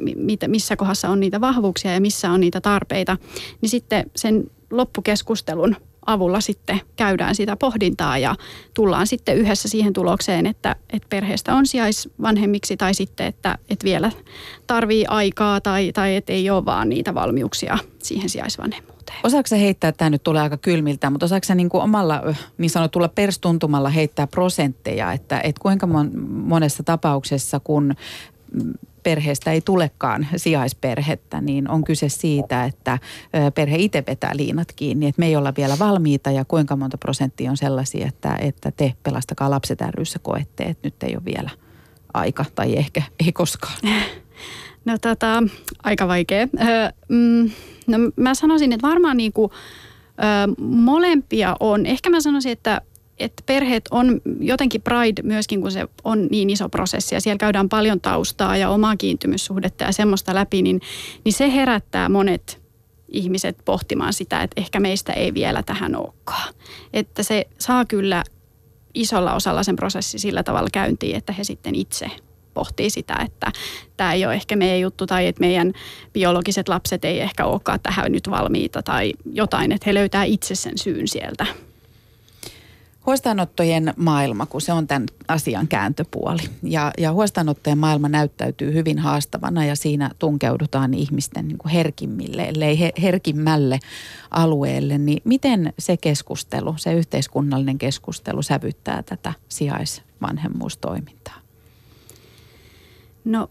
[0.48, 3.16] missä kohdassa on niitä vahvuuksia ja missä on niitä tarpeita,
[3.60, 8.36] niin sitten sen loppukeskustelun avulla sitten käydään sitä pohdintaa ja
[8.74, 14.10] tullaan sitten yhdessä siihen tulokseen, että, että perheestä on sijaisvanhemmiksi tai sitten, että, että vielä
[14.66, 19.18] tarvii aikaa tai, tai että ei ole vaan niitä valmiuksia siihen sijaisvanhemmuuteen.
[19.24, 22.22] Osaatko sä heittää, että tämä nyt tulee aika kylmiltä, mutta osaatko sä niin kuin omalla
[22.58, 25.88] niin sanotulla perstuntumalla heittää prosentteja, että, että kuinka
[26.28, 27.94] monessa tapauksessa, kun
[29.02, 32.98] perheestä ei tulekaan sijaisperhettä, niin on kyse siitä, että
[33.54, 37.50] perhe itse vetää liinat kiinni, että me ei olla vielä valmiita ja kuinka monta prosenttia
[37.50, 41.50] on sellaisia, että, että te pelastakaa lapset ryssä koette, että nyt ei ole vielä
[42.14, 43.78] aika tai ehkä ei koskaan.
[44.84, 45.42] No tota,
[45.82, 46.40] aika vaikea.
[46.40, 47.50] Öö, mm,
[47.86, 51.86] no mä sanoisin, että varmaan niinku, ö, molempia on.
[51.86, 52.80] Ehkä mä sanoisin, että
[53.22, 57.68] että perheet on jotenkin Pride myöskin, kun se on niin iso prosessi ja siellä käydään
[57.68, 60.80] paljon taustaa ja omaa kiintymyssuhdetta ja semmoista läpi, niin,
[61.24, 62.62] niin se herättää monet
[63.08, 66.54] ihmiset pohtimaan sitä, että ehkä meistä ei vielä tähän olekaan.
[66.92, 68.24] Että se saa kyllä
[68.94, 72.10] isolla osalla sen prosessi sillä tavalla käyntiin, että he sitten itse
[72.54, 73.52] pohtii sitä, että
[73.96, 75.72] tämä ei ole ehkä meidän juttu tai että meidän
[76.12, 80.78] biologiset lapset ei ehkä olekaan tähän nyt valmiita tai jotain, että he löytää itse sen
[80.78, 81.46] syyn sieltä
[83.06, 86.42] Huostaanottojen maailma, kun se on tämän asian kääntöpuoli.
[86.62, 92.92] Ja, ja huostaanottojen maailma näyttäytyy hyvin haastavana ja siinä tunkeudutaan ihmisten niin kuin herkimmille, ellei
[93.02, 93.78] herkimmälle
[94.30, 94.98] alueelle.
[94.98, 101.42] Niin miten se keskustelu, se yhteiskunnallinen keskustelu sävyttää tätä sijaisvanhemmuustoimintaa?
[103.24, 103.50] No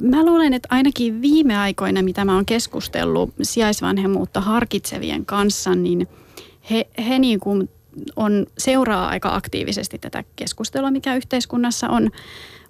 [0.00, 6.08] mä luulen, että ainakin viime aikoina, mitä mä oon keskustellut sijaisvanhemmuutta harkitsevien kanssa, niin
[6.70, 7.68] he, he niin kuin
[8.16, 12.10] on, seuraa aika aktiivisesti tätä keskustelua, mikä yhteiskunnassa on,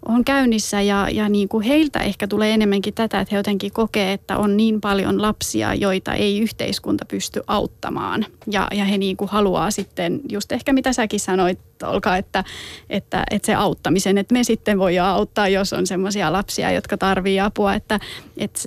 [0.09, 4.13] on käynnissä ja, ja niin kuin heiltä ehkä tulee enemmänkin tätä, että he jotenkin kokee,
[4.13, 8.27] että on niin paljon lapsia, joita ei yhteiskunta pysty auttamaan.
[8.51, 12.45] Ja, ja he niin kuin haluaa sitten, just ehkä mitä säkin sanoit, Olka, että,
[12.91, 17.41] että, että se auttamisen, että me sitten voidaan auttaa, jos on semmoisia lapsia, jotka tarvii
[17.41, 17.75] apua.
[17.75, 18.01] Että,
[18.37, 18.61] että,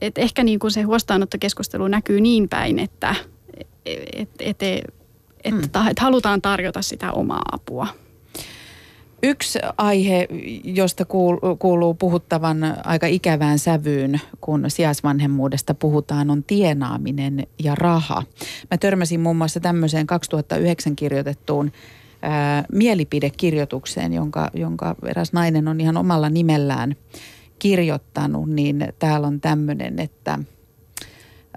[0.00, 3.14] että ehkä niin kuin se huostaanottokeskustelu näkyy niin päin, että
[3.86, 4.84] et, et, et,
[5.44, 5.88] että, mm.
[5.88, 7.86] että halutaan tarjota sitä omaa apua.
[9.22, 10.28] Yksi aihe,
[10.64, 11.04] josta
[11.58, 18.22] kuuluu puhuttavan aika ikävään sävyyn, kun sijaisvanhemmuudesta puhutaan, on tienaaminen ja raha.
[18.70, 21.72] Mä törmäsin muun muassa tämmöiseen 2009 kirjoitettuun
[22.22, 26.96] ää, mielipidekirjoitukseen, jonka, jonka eräs nainen on ihan omalla nimellään
[27.58, 30.38] kirjoittanut, niin täällä on tämmöinen, että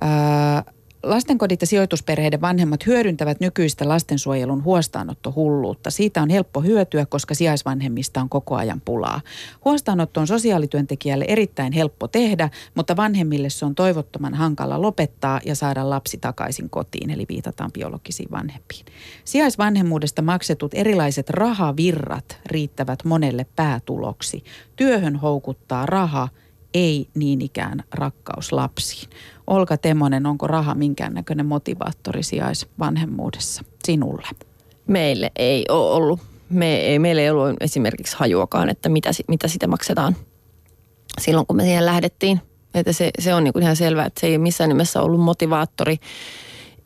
[0.02, 0.64] ää,
[1.04, 5.92] Lastenkodit ja sijoitusperheiden vanhemmat hyödyntävät nykyistä lastensuojelun huostaanottohulluutta.
[5.92, 9.22] Siitä on helppo hyötyä, koska sijaisvanhemmista on koko ajan pulaa.
[9.66, 15.90] Huostaanotto on sosiaalityöntekijälle erittäin helppo tehdä, mutta vanhemmille se on toivottoman hankala lopettaa ja saada
[15.90, 18.86] lapsi takaisin kotiin, eli viitataan biologisiin vanhempiin.
[19.26, 24.44] Sijaisvanhemmuudesta maksetut erilaiset rahavirrat riittävät monelle päätuloksi.
[24.76, 26.28] Työhön houkuttaa raha,
[26.74, 29.10] ei niin ikään rakkaus lapsiin.
[29.48, 34.28] Olka Temonen, onko raha minkäännäköinen motivaattori sijaisvanhemmuudessa sinulle?
[34.88, 36.20] Meille ei ole ollut.
[36.50, 40.16] Me ei, meillä ei ollut esimerkiksi hajuakaan, että mitä, mitä sitä maksetaan
[41.20, 42.42] silloin, kun me siihen lähdettiin.
[42.74, 45.98] Että se, se on niin ihan selvää, että se ei missään nimessä ollut motivaattori,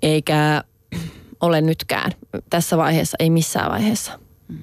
[0.01, 0.63] eikä
[1.41, 2.11] ole nytkään
[2.49, 4.19] tässä vaiheessa, ei missään vaiheessa.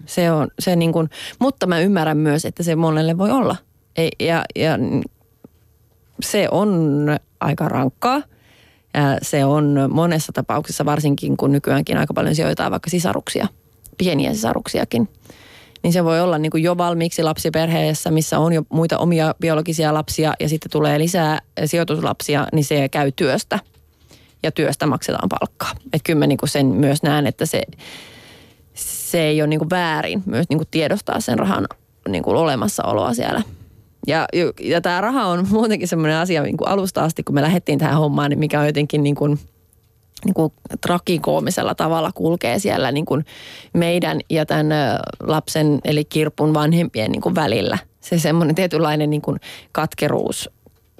[0.07, 3.57] Se on, se niin kuin, mutta mä ymmärrän myös, että se monelle voi olla.
[3.97, 4.79] Ei, ja, ja
[6.23, 7.07] se on
[7.41, 8.23] aika rankkaa.
[8.95, 13.49] Ja se on monessa tapauksessa, varsinkin kun nykyäänkin aika paljon sijoitetaan vaikka sisaruksia,
[13.99, 15.09] pieniä sisaruksiakin,
[15.83, 19.95] niin se voi olla niin kuin jo valmiiksi lapsiperheessä, missä on jo muita omia biologisia
[19.95, 23.59] lapsia ja sitten tulee lisää sijoituslapsia, niin se käy työstä
[24.43, 25.73] ja työstä maksetaan palkkaa.
[25.85, 27.63] Että kyllä mä niin kuin sen myös näen, että se,
[28.75, 31.67] se ei ole niin kuin väärin myös niin kuin tiedostaa sen rahan
[32.09, 33.43] niin kuin olemassaoloa siellä–
[34.07, 34.27] ja,
[34.61, 37.97] ja tämä raha on muutenkin semmoinen asia niin kuin alusta asti, kun me lähdettiin tähän
[37.97, 39.39] hommaan, niin mikä on jotenkin niin kuin,
[40.25, 43.25] niin kuin trakikoomisella tavalla kulkee siellä niin kuin
[43.75, 44.67] meidän ja tämän
[45.23, 47.79] lapsen eli kirpun vanhempien niin kuin välillä.
[48.01, 49.41] Se semmoinen tietynlainen niin kuin
[49.73, 50.51] katkeruus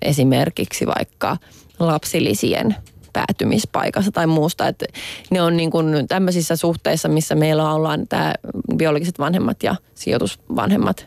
[0.03, 1.37] esimerkiksi vaikka
[1.79, 2.77] lapsilisien
[3.13, 4.69] päätymispaikassa tai muusta.
[4.69, 4.87] Että
[5.31, 8.35] ne on niin kuin tämmöisissä suhteissa, missä meillä ollaan tämä
[8.77, 11.07] biologiset vanhemmat ja sijoitusvanhemmat,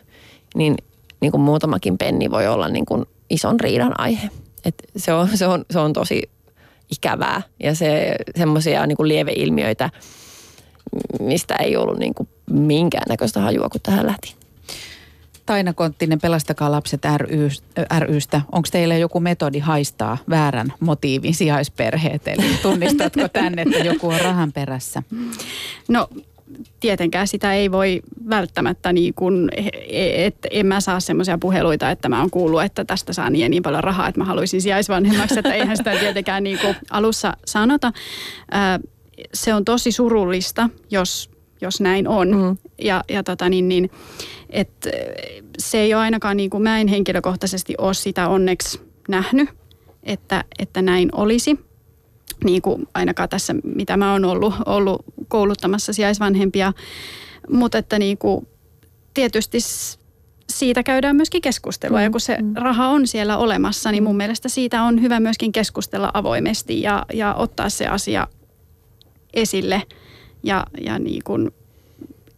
[0.54, 0.74] niin
[1.20, 4.30] niin kuin muutamakin penni voi olla niin kuin ison riidan aihe.
[4.64, 6.22] Et se, on, se, on, se on tosi
[6.90, 9.90] ikävää ja se semmoisia niin lieveilmiöitä,
[11.20, 14.34] mistä ei ollut niin kuin minkäännäköistä hajua, kun tähän lähti.
[15.46, 17.48] Taina Konttinen, Pelastakaa lapset ry,
[17.98, 18.40] rystä.
[18.52, 22.28] Onko teillä joku metodi haistaa väärän motiivin sijaisperheet?
[22.28, 25.02] Eli tunnistatko tänne, että joku on rahan perässä?
[25.88, 26.08] No
[26.80, 29.48] tietenkään sitä ei voi välttämättä niin kuin,
[29.88, 33.48] että en mä saa semmoisia puheluita, että mä oon kuullut, että tästä saa niin ja
[33.48, 37.92] niin paljon rahaa, että mä haluaisin sijaisvanhemmaksi, että eihän sitä tietenkään niin kuin alussa sanota.
[39.34, 42.30] Se on tosi surullista, jos, jos näin on.
[42.30, 42.56] Mm.
[42.78, 43.90] Ja, ja tota niin, niin,
[44.50, 44.88] et
[45.58, 49.48] se ei ole ainakaan, niin kuin mä en henkilökohtaisesti ole sitä onneksi nähnyt,
[50.02, 51.58] että, että näin olisi
[52.44, 56.72] niin kuin ainakaan tässä, mitä mä oon ollut, ollut kouluttamassa sijaisvanhempia.
[57.50, 58.46] Mutta että niin kuin,
[59.14, 59.58] tietysti
[60.50, 61.98] siitä käydään myöskin keskustelua.
[61.98, 62.04] Mm.
[62.04, 62.52] Ja kun se mm.
[62.56, 67.34] raha on siellä olemassa, niin mun mielestä siitä on hyvä myöskin keskustella avoimesti ja, ja
[67.34, 68.26] ottaa se asia
[69.34, 69.82] esille.
[70.42, 71.50] Ja, ja, niin kuin,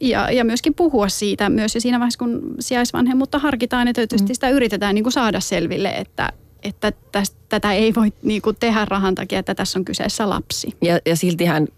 [0.00, 3.86] ja, ja myöskin puhua siitä myös jo siinä vaiheessa, kun sijaisvanhemmuutta harkitaan.
[3.86, 4.34] Ja tietysti mm.
[4.34, 6.32] sitä yritetään niin kuin saada selville, että,
[6.66, 10.76] että tästä, tätä ei voi niin kuin tehdä rahan takia, että tässä on kyseessä lapsi.
[10.82, 11.68] Ja, ja siltihän,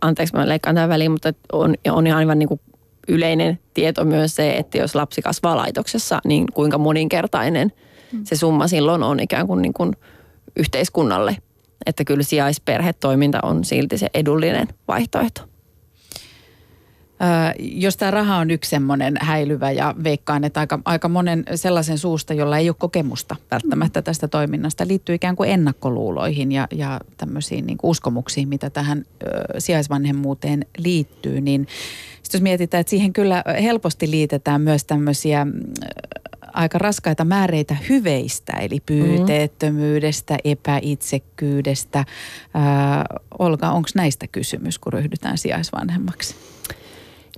[0.00, 2.60] anteeksi mä leikkaan tämän väliin, mutta on, on ihan aivan niin kuin
[3.08, 7.72] yleinen tieto myös se, että jos lapsi kasvaa laitoksessa, niin kuinka moninkertainen
[8.12, 8.24] mm.
[8.24, 9.92] se summa silloin on ikään kuin, niin kuin
[10.56, 11.36] yhteiskunnalle.
[11.86, 15.49] Että kyllä sijaisperhetoiminta on silti se edullinen vaihtoehto
[17.58, 22.34] jos tämä raha on yksi semmoinen häilyvä ja veikkaan, että aika, aika monen sellaisen suusta,
[22.34, 27.78] jolla ei ole kokemusta välttämättä tästä toiminnasta, liittyy ikään kuin ennakkoluuloihin ja, ja tämmöisiin niin
[27.82, 29.26] uskomuksiin, mitä tähän ö,
[29.58, 31.66] sijaisvanhemmuuteen liittyy, niin
[32.22, 35.46] sitten jos mietitään, että siihen kyllä helposti liitetään myös tämmöisiä
[36.52, 42.04] aika raskaita määreitä hyveistä, eli pyyteettömyydestä, epäitsekkyydestä.
[42.54, 43.04] Ää,
[43.38, 46.49] Olga, onko näistä kysymys, kun ryhdytään sijaisvanhemmaksi?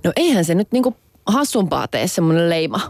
[0.04, 2.80] No eihän se nyt niinku hassumpaa tee semmoinen leima.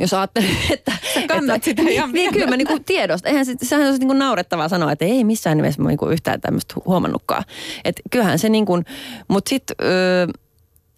[0.00, 0.92] Jos ajattelee, että...
[1.14, 3.28] Sä kannat että, sitä ihan Niin, kyllä mä niinku tiedosta.
[3.28, 6.74] Eihän se, sehän olisi niinku naurettavaa sanoa, että ei missään nimessä mä niinku yhtään tämmöistä
[6.86, 7.44] huomannutkaan.
[7.84, 8.82] Että kyllähän se niinku...
[9.28, 9.76] Mutta sitten...
[9.82, 10.26] Öö,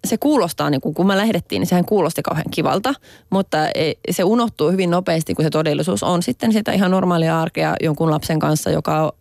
[0.06, 2.94] se kuulostaa, niin kun me lähdettiin, niin sehän kuulosti kauhean kivalta,
[3.30, 3.58] mutta
[4.10, 8.38] se unohtuu hyvin nopeasti, kun se todellisuus on sitten sitä ihan normaalia arkea jonkun lapsen
[8.38, 9.12] kanssa, joka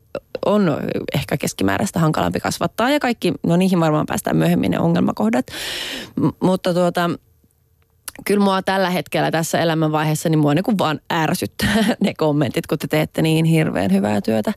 [0.45, 0.77] on
[1.13, 5.45] ehkä keskimääräistä hankalampi kasvattaa ja kaikki, no niihin varmaan päästään myöhemmin ne ongelmakohdat.
[6.15, 7.09] M- mutta tuota,
[8.25, 12.87] kyllä mua tällä hetkellä tässä elämänvaiheessa, niin mua niin vaan ärsyttää ne kommentit, kun te
[12.87, 14.53] teette niin hirveän hyvää työtä.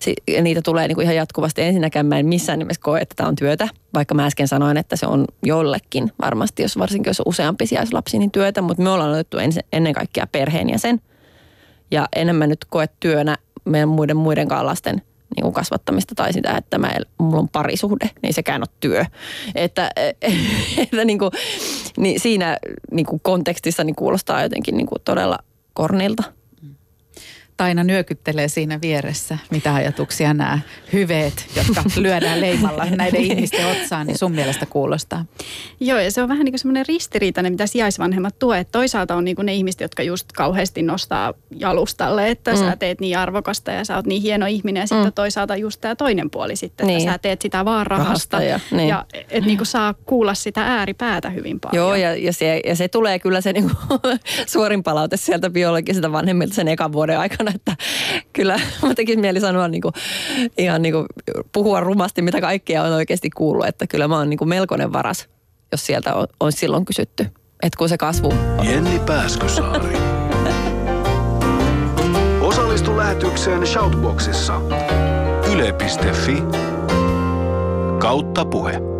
[0.00, 1.62] Si- ja niitä tulee niin kuin ihan jatkuvasti.
[1.62, 4.96] Ensinnäkään mä en missään nimessä koe, että tämä on työtä, vaikka mä äsken sanoin, että
[4.96, 9.10] se on jollekin varmasti, jos varsinkin jos on useampi sijaislapsi, niin työtä, mutta me ollaan
[9.10, 9.36] otettu
[9.72, 11.00] ennen kaikkea perheenjäsen.
[11.90, 13.36] Ja enemmän nyt koe työnä
[13.66, 15.02] meidän muiden muidenkaan lasten
[15.36, 19.04] niin kuin kasvattamista tai sitä, että mä, mulla on parisuhde, niin sekään on työ.
[19.54, 19.90] Että,
[20.78, 21.30] että niin kuin,
[21.96, 22.56] niin siinä
[22.90, 25.38] niin kuin kontekstissa niin kuulostaa jotenkin niin kuin todella
[25.72, 26.22] kornilta.
[27.56, 29.38] Taina nyökyttelee siinä vieressä.
[29.50, 30.58] Mitä ajatuksia nämä
[30.92, 35.24] hyveet, jotka lyödään leimalla näiden ihmisten otsaan, niin sun mielestä kuulostaa?
[35.80, 38.54] Joo, ja se on vähän niin kuin semmoinen ristiriitainen, mitä sijaisvanhemmat tuo.
[38.54, 42.58] Että toisaalta on niin kuin ne ihmiset, jotka just kauheasti nostaa jalustalle, että mm.
[42.58, 44.80] sä teet niin arvokasta ja sä oot niin hieno ihminen.
[44.80, 45.12] Ja sitten mm.
[45.12, 47.10] toisaalta just tämä toinen puoli sitten, että niin.
[47.10, 48.42] sä teet sitä vaan rahasta.
[48.42, 48.88] ja, niin.
[48.88, 51.86] ja että niin kuin saa kuulla sitä ääripäätä hyvin paljon.
[51.86, 54.00] Joo, ja, ja, se, ja se tulee kyllä se niin kuin
[54.52, 57.76] suorin palaute sieltä biologiselta vanhemmilta sen ekan vuoden aikana aikana, että
[58.32, 59.92] kyllä mä tekisin mieli sanoa niin kuin,
[60.58, 61.06] ihan niin kuin,
[61.52, 65.28] puhua rumasti, mitä kaikkea on oikeasti kuullut, että kyllä mä oon niin kuin melkoinen varas,
[65.72, 67.24] jos sieltä on, on silloin kysytty,
[67.62, 68.28] että kun se kasvu
[68.58, 68.66] on.
[68.66, 69.96] Jenni Pääskösaari.
[72.40, 74.60] Osallistu lähetykseen Shoutboxissa.
[75.52, 76.42] Yle.fi
[77.98, 78.95] kautta puhe.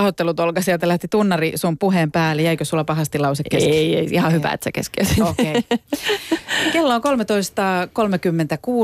[0.00, 2.42] Pahoittelut Olga, sieltä lähti tunnari sun puheen päälle.
[2.42, 3.74] Jäikö sulla pahasti lause kesken?
[3.74, 5.18] Ei, ei ihan hyvä, että sä keskeytit.
[5.20, 5.50] Okei.
[5.50, 5.78] Okay.
[6.72, 7.02] Kello on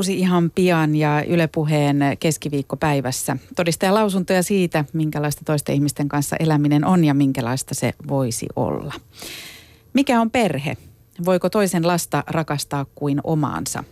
[0.05, 3.37] 13.36 ihan pian ja Yle Puheen keskiviikkopäivässä.
[3.57, 8.95] Todistaja lausuntoja siitä, minkälaista toisten ihmisten kanssa eläminen on ja minkälaista se voisi olla.
[9.93, 10.77] Mikä on perhe?
[11.25, 13.85] Voiko toisen lasta rakastaa kuin omaansa?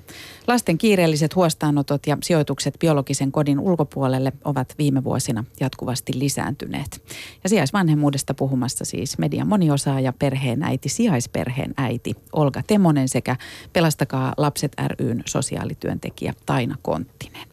[0.46, 7.02] Lasten kiireelliset huostaanotot ja sijoitukset biologisen kodin ulkopuolelle ovat viime vuosina jatkuvasti lisääntyneet.
[7.44, 13.36] Ja sijaisvanhemmuudesta puhumassa siis median moniosaaja, perheen äiti, sijaisperheen äiti Olga Temonen sekä
[13.72, 17.48] Pelastakaa lapset ryn sosiaalityöntekijä Taina Konttinen.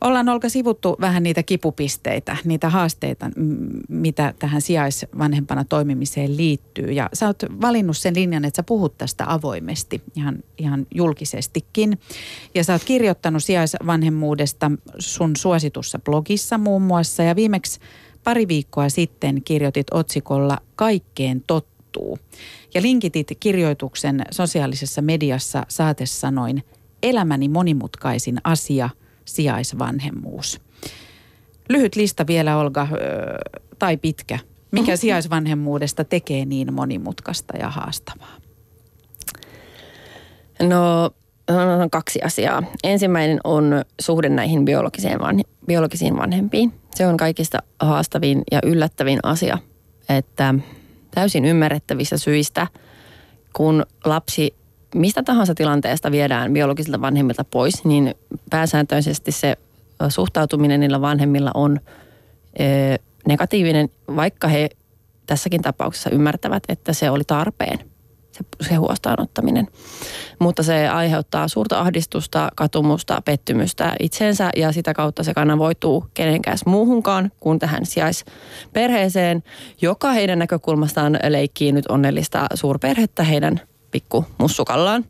[0.00, 3.30] Ollaan Olka sivuttu vähän niitä kipupisteitä, niitä haasteita,
[3.88, 6.92] mitä tähän sijaisvanhempana toimimiseen liittyy.
[6.92, 11.98] Ja sä oot valinnut sen linjan, että sä puhut tästä avoimesti, ihan, ihan julkisestikin.
[12.54, 17.22] Ja sä oot kirjoittanut sijaisvanhemmuudesta sun suositussa blogissa muun muassa.
[17.22, 17.80] Ja viimeksi
[18.24, 22.18] pari viikkoa sitten kirjoitit otsikolla Kaikkeen tottuu.
[22.74, 26.64] Ja linkitit kirjoituksen sosiaalisessa mediassa saatesanoin
[27.02, 28.90] Elämäni monimutkaisin asia–
[29.26, 30.60] sijaisvanhemmuus.
[31.68, 32.88] Lyhyt lista vielä, Olga,
[33.78, 34.38] tai pitkä.
[34.70, 38.36] Mikä sijaisvanhemmuudesta tekee niin monimutkaista ja haastavaa?
[40.62, 41.10] No,
[41.82, 42.62] on kaksi asiaa.
[42.84, 46.72] Ensimmäinen on suhde näihin biologiseen vanhe- biologisiin vanhempiin.
[46.94, 49.58] Se on kaikista haastavin ja yllättävin asia,
[50.08, 50.54] että
[51.10, 52.66] täysin ymmärrettävissä syistä,
[53.52, 54.54] kun lapsi
[54.94, 58.14] mistä tahansa tilanteesta viedään biologisilta vanhemmilta pois, niin
[58.50, 59.56] pääsääntöisesti se
[60.08, 61.80] suhtautuminen niillä vanhemmilla on
[63.28, 64.68] negatiivinen, vaikka he
[65.26, 67.78] tässäkin tapauksessa ymmärtävät, että se oli tarpeen,
[68.32, 69.68] se, se huostaanottaminen.
[70.38, 77.32] Mutta se aiheuttaa suurta ahdistusta, katumusta, pettymystä itseensä ja sitä kautta se kanavoituu kenenkään muuhunkaan
[77.40, 79.42] kuin tähän sijaisperheeseen,
[79.82, 83.60] joka heidän näkökulmastaan leikkii nyt onnellista suurperhettä heidän
[83.96, 85.04] pikku mussukallaan.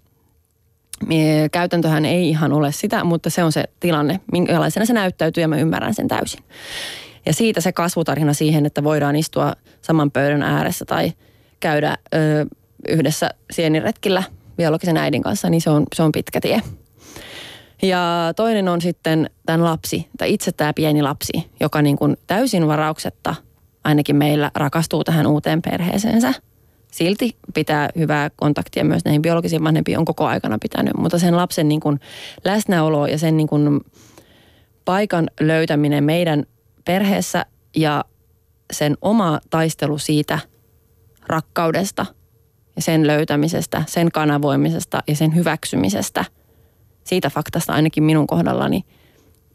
[1.52, 5.56] Käytäntöhän ei ihan ole sitä, mutta se on se tilanne, minkälaisena se näyttäytyy ja mä
[5.56, 6.40] ymmärrän sen täysin.
[7.26, 11.12] Ja siitä se kasvutarina siihen, että voidaan istua saman pöydän ääressä tai
[11.60, 12.46] käydä ö,
[12.88, 14.22] yhdessä sieniretkillä
[14.56, 16.62] biologisen äidin kanssa, niin se on, se on pitkä tie.
[17.82, 22.66] Ja toinen on sitten tämän lapsi, tai itse tämä pieni lapsi, joka niin kuin täysin
[22.66, 23.34] varauksetta
[23.84, 26.34] ainakin meillä rakastuu tähän uuteen perheeseensä–
[26.96, 30.96] silti pitää hyvää kontaktia myös näihin biologisiin vanhempiin on koko aikana pitänyt.
[30.96, 32.00] Mutta sen lapsen niin kuin
[32.44, 33.80] läsnäolo ja sen niin kuin
[34.84, 36.46] paikan löytäminen meidän
[36.84, 38.04] perheessä ja
[38.72, 40.38] sen oma taistelu siitä
[41.26, 42.06] rakkaudesta
[42.76, 46.24] ja sen löytämisestä, sen kanavoimisesta ja sen hyväksymisestä,
[47.04, 48.84] siitä faktasta ainakin minun kohdallani,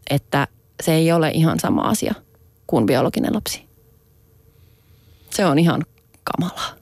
[0.10, 0.48] että
[0.84, 2.14] se ei ole ihan sama asia
[2.68, 3.66] kuin biologinen lapsi.
[5.30, 5.86] Se on ihan
[6.24, 6.81] kamalaa.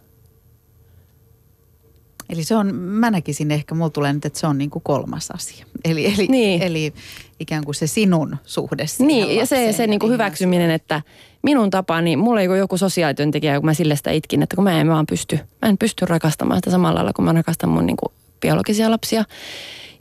[2.30, 5.32] Eli se on, mä näkisin ehkä, mulla tulee nyt, että se on niin kuin kolmas
[5.32, 5.65] asia.
[5.86, 6.61] Eli, eli, niin.
[6.61, 6.93] eli
[7.39, 11.01] ikään kuin se sinun suhde Niin, ja se, se niin kuin hyväksyminen, että
[11.43, 14.82] minun tapani, mulla ei ole joku sosiaalityöntekijä, kun mä sille sitä itkin, että kun mä
[14.82, 17.97] en vaan pysty, mä en pysty rakastamaan sitä samalla lailla, kun mä rakastan mun niin
[17.97, 19.23] kuin biologisia lapsia.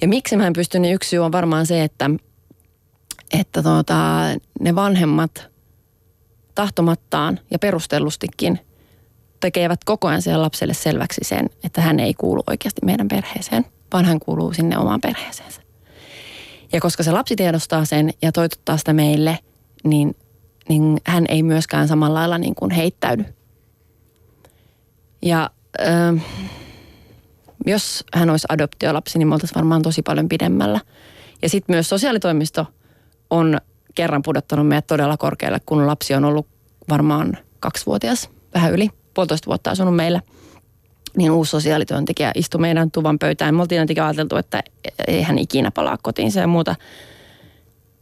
[0.03, 2.11] Ja miksi mä en pysty, niin yksi syy on varmaan se, että,
[3.41, 4.25] että tuota,
[4.61, 5.49] ne vanhemmat
[6.55, 8.61] tahtomattaan ja perustellustikin–
[9.41, 14.05] tekevät koko ajan siellä lapselle selväksi sen, että hän ei kuulu oikeasti meidän perheeseen, vaan
[14.05, 15.63] hän kuuluu sinne omaan perheeseensä.
[16.73, 19.39] Ja koska se lapsi tiedostaa sen ja toitottaa sitä meille,
[19.85, 20.17] niin,
[20.69, 23.25] niin hän ei myöskään samalla lailla niin kuin heittäydy.
[25.23, 26.23] Ja äh,
[27.67, 30.81] jos hän olisi adoptiolapsi, niin me oltaisiin varmaan tosi paljon pidemmällä.
[31.43, 32.67] Ja sitten myös sosiaalitoimisto
[33.31, 33.59] on
[33.95, 36.47] kerran pudottanut meidät todella korkealle, kun lapsi on ollut
[36.89, 40.21] varmaan kaksivuotias, vähän yli puolitoista vuotta asunut meillä,
[41.17, 43.55] niin uusi sosiaalityöntekijä istui meidän tuvan pöytään.
[43.55, 44.63] Me oltiin jotenkin ajateltu, että
[45.07, 46.75] ei hän ikinä palaa kotiinsa ja muuta.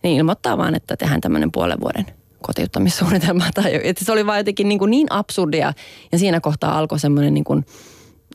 [0.02, 2.06] Niin ilmoittaa vaan, että tehdään tämmöinen puolen vuoden
[2.42, 3.44] kotiuttamissuunnitelma.
[3.54, 5.72] Tai, että se oli vaan jotenkin niin, kuin niin absurdia.
[6.12, 7.66] Ja siinä kohtaa alkoi semmoinen niin kuin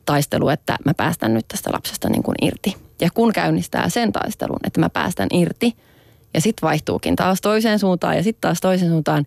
[0.06, 2.76] taistelu, että mä päästän nyt tästä lapsesta niin kuin irti.
[3.02, 5.76] Ja kun käynnistää sen taistelun, että mä päästän irti–
[6.34, 9.26] ja sitten vaihtuukin taas toiseen suuntaan ja sitten taas toiseen suuntaan.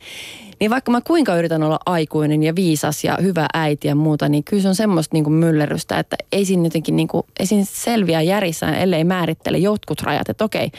[0.61, 4.45] Niin vaikka mä kuinka yritän olla aikuinen ja viisas ja hyvä äiti ja muuta, niin
[4.45, 7.65] kyllä se on semmoista niin kuin myllerrystä, että ei siinä jotenkin niin kuin, ei siinä
[7.65, 10.71] selviä järissä, ellei määrittele jotkut rajat, että okei.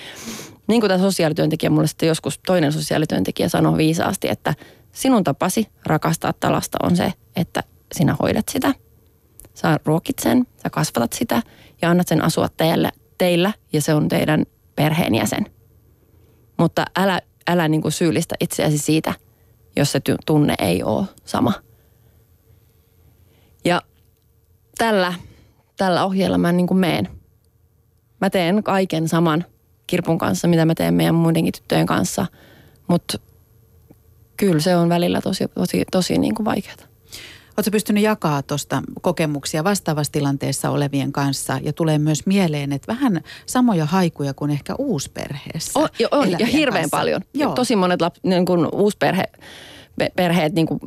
[0.68, 4.54] Niin kuin tämä sosiaalityöntekijä mulle sitten joskus toinen sosiaalityöntekijä sanoi viisaasti, että
[4.92, 7.64] sinun tapasi rakastaa talasta on se, että
[7.94, 8.74] sinä hoidat sitä.
[9.54, 11.42] Sä ruokit sen, sä kasvatat sitä
[11.82, 14.46] ja annat sen asua teille, teillä ja se on teidän
[14.76, 15.55] perheenjäsen.
[16.58, 19.14] Mutta älä, älä niin kuin syyllistä itseäsi siitä,
[19.76, 21.54] jos se tunne ei ole sama.
[23.66, 23.82] Ja
[24.78, 25.14] tällä,
[25.78, 27.10] tällä ohjeella mä niin kuin meen.
[28.22, 29.46] Mä teen kaiken saman
[29.88, 32.26] kirpun kanssa, mitä mä teen meidän muidenkin tyttöjen kanssa.
[32.88, 33.18] Mutta
[34.38, 36.95] kyllä se on välillä tosi, tosi, tosi niin kuin vaikeaa.
[37.58, 43.22] Oletko pystynyt jakaa tuosta kokemuksia vastaavassa tilanteessa olevien kanssa ja tulee myös mieleen, että vähän
[43.46, 45.80] samoja haikuja kuin ehkä uusperheessä.
[45.80, 46.98] On, jo, on ja hirveän kanssa.
[46.98, 47.22] paljon.
[47.34, 47.54] Joo.
[47.54, 49.24] Tosi monet lap, niin kuin uusperhe
[50.16, 50.80] perheet niin kuin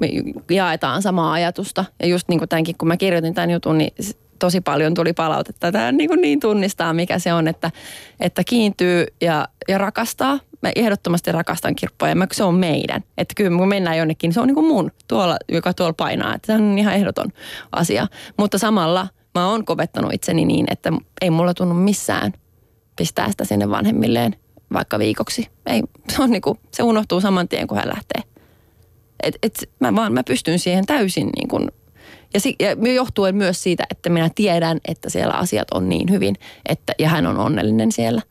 [0.51, 1.85] jaetaan samaa ajatusta.
[2.01, 3.93] Ja just niin kuin tämänkin, kun mä kirjoitin tämän jutun, niin
[4.39, 5.73] tosi paljon tuli palautetta.
[5.73, 7.71] Tämä niin, kuin niin tunnistaa, mikä se on, että,
[8.21, 10.39] että kiintyy ja, ja rakastaa.
[10.63, 13.05] Mä ehdottomasti rakastan kirppoja, mä, se on meidän.
[13.19, 16.35] Että kyllä kun mennään jonnekin, se on niin kuin mun, tuolla, joka tuolla painaa.
[16.35, 17.29] Että se on ihan ehdoton
[17.73, 18.07] asia.
[18.37, 22.33] Mutta samalla mä oon kovettanut itseni niin, että ei mulla tunnu missään
[22.97, 24.37] pistää sitä sinne vanhemmilleen
[24.73, 25.49] vaikka viikoksi.
[25.67, 28.23] Ei, se, on niin kuin, se unohtuu saman tien, kun hän lähtee.
[29.23, 31.69] Et, et mä vaan mä pystyn siihen täysin niin kuin,
[32.35, 36.37] ja, si, ja johtuen myös siitä, että minä tiedän, että siellä asiat on niin hyvin,
[36.69, 38.23] että, ja hän on onnellinen siellä.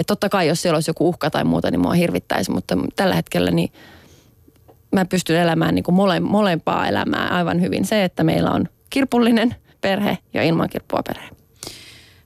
[0.00, 3.14] Ja totta kai, jos siellä olisi joku uhka tai muuta, niin mua hirvittäisi, mutta tällä
[3.14, 3.72] hetkellä niin
[4.92, 7.84] mä pystyn elämään niin kuin mole, molempaa elämää aivan hyvin.
[7.84, 11.28] Se, että meillä on kirpullinen perhe ja ilman kirppua perhe.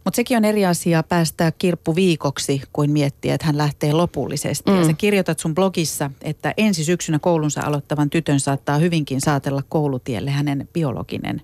[0.04, 4.70] Mutta sekin on eri asia päästää kirppu viikoksi kuin miettiä, että hän lähtee lopullisesti.
[4.70, 4.78] Mm.
[4.78, 10.30] Ja sä kirjoitat sun blogissa, että ensi syksynä koulunsa aloittavan tytön saattaa hyvinkin saatella koulutielle
[10.30, 11.42] hänen biologinen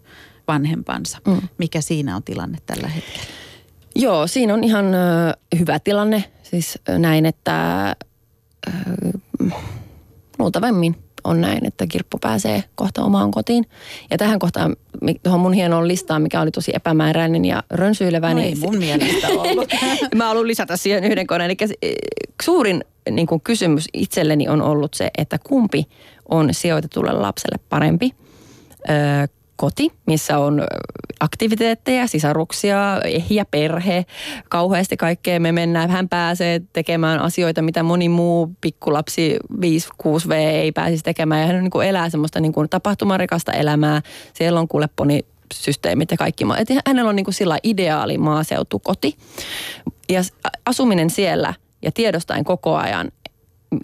[0.48, 1.18] vanhempansa.
[1.26, 1.40] Mm.
[1.58, 3.49] Mikä siinä on tilanne tällä hetkellä?
[3.96, 4.98] Joo, siinä on ihan ö,
[5.58, 6.24] hyvä tilanne.
[6.42, 7.86] Siis näin, että
[8.66, 9.18] ö,
[10.38, 13.64] luultavimmin on näin, että kirppu pääsee kohta omaan kotiin.
[14.10, 14.76] Ja tähän kohtaan,
[15.22, 18.28] tuohon mun hienoon listaan, mikä oli tosi epämääräinen ja rönsyilevä.
[18.28, 19.68] No niin, ei mun mielestä ollut.
[20.14, 21.50] mä haluan lisätä siihen yhden koneen.
[21.50, 21.96] Eli
[22.42, 25.86] suurin niin kuin kysymys itselleni on ollut se, että kumpi
[26.28, 28.14] on sijoitetulle lapselle parempi.
[28.90, 28.96] Öö,
[29.60, 30.62] koti, missä on
[31.20, 34.06] aktiviteetteja, sisaruksia, ehjä perhe,
[34.48, 35.90] kauheasti kaikkea me mennään.
[35.90, 41.40] Hän pääsee tekemään asioita, mitä moni muu pikkulapsi 5-6V ei pääsisi tekemään.
[41.40, 44.02] Ja hän niin kuin elää semmoista niin kuin tapahtumarikasta elämää.
[44.34, 46.44] Siellä on kuule poni systeemit ja kaikki.
[46.58, 49.16] Et hänellä on niin kuin sillä ideaali maaseutukoti.
[50.08, 50.20] Ja
[50.66, 53.08] asuminen siellä ja tiedostaen koko ajan,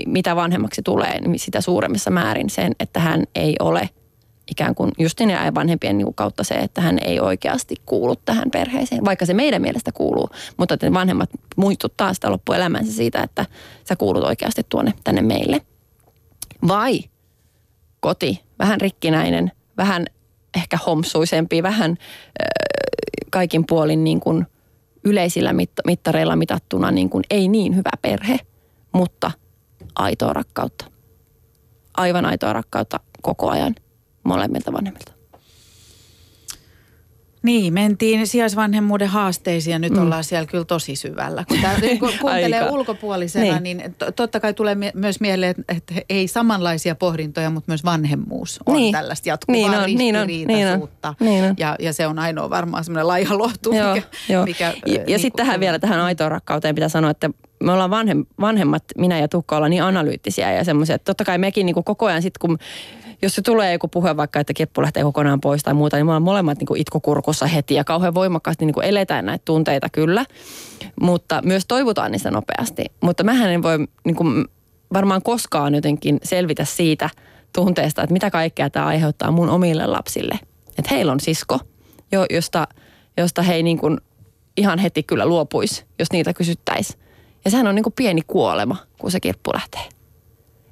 [0.06, 3.88] mitä vanhemmaksi tulee, niin sitä suuremmissa määrin sen, että hän ei ole–
[4.50, 9.04] ikään kuin justin ja vanhempien niin kautta se, että hän ei oikeasti kuulu tähän perheeseen,
[9.04, 10.30] vaikka se meidän mielestä kuuluu.
[10.56, 13.46] Mutta että vanhemmat muistuttaa sitä loppuelämänsä siitä, että
[13.88, 15.60] sä kuulut oikeasti tuonne tänne meille.
[16.68, 17.00] Vai
[18.00, 20.06] koti, vähän rikkinäinen, vähän
[20.56, 22.46] ehkä homsuisempi, vähän äh,
[23.30, 24.46] kaikin puolin niin kuin
[25.04, 28.38] yleisillä mit- mittareilla mitattuna niin kuin ei niin hyvä perhe,
[28.92, 29.30] mutta
[29.94, 30.84] aitoa rakkautta.
[31.96, 33.74] Aivan aitoa rakkautta koko ajan–
[34.26, 35.12] molemmilta vanhemmilta.
[37.46, 40.02] Niin, mentiin sijaisvanhemmuuden haasteisiin ja nyt mm.
[40.02, 41.44] ollaan siellä kyllä tosi syvällä.
[41.48, 42.74] Kun, tämä, kun kuuntelee Aika.
[42.74, 47.84] ulkopuolisena, niin, niin totta kai tulee mie- myös mieleen, että ei samanlaisia pohdintoja, mutta myös
[47.84, 48.92] vanhemmuus on niin.
[48.92, 51.14] tällaista jatkuvaa niin on, ristiriitaisuutta.
[51.20, 51.54] Niin on, niin on.
[51.58, 54.44] Ja, ja se on ainoa varmaan semmoinen laiha lohtu, joo, mikä, joo.
[54.44, 57.30] mikä Ja, ja niin sitten tähän vielä, tähän aitoon rakkauteen pitää sanoa, että
[57.62, 61.38] me ollaan vanhem, vanhemmat, minä ja Tukka, ollaan niin analyyttisiä ja semmoisia, että totta kai
[61.38, 62.58] mekin niin koko ajan sitten, kun
[63.22, 66.10] jos se tulee joku puhe vaikka, että keppu lähtee kokonaan pois tai muuta, niin me
[66.10, 70.24] ollaan molemmat niin kuin itkukurkussa heti ja kauhean voimakkaasti niin kuin eletään näitä tunteita kyllä,
[71.00, 72.84] mutta myös toivotaan niistä nopeasti.
[73.00, 74.44] Mutta mähän en voi niin kuin,
[74.92, 77.10] varmaan koskaan jotenkin selvitä siitä
[77.52, 80.38] tunteesta, että mitä kaikkea tämä aiheuttaa mun omille lapsille.
[80.78, 81.60] Että heillä on sisko,
[82.12, 82.68] jo, josta,
[83.16, 83.98] josta he ei niin kuin
[84.56, 87.00] ihan heti kyllä luopuisi, jos niitä kysyttäisiin.
[87.44, 89.88] Ja sehän on niin kuin pieni kuolema, kun se kirppu lähtee.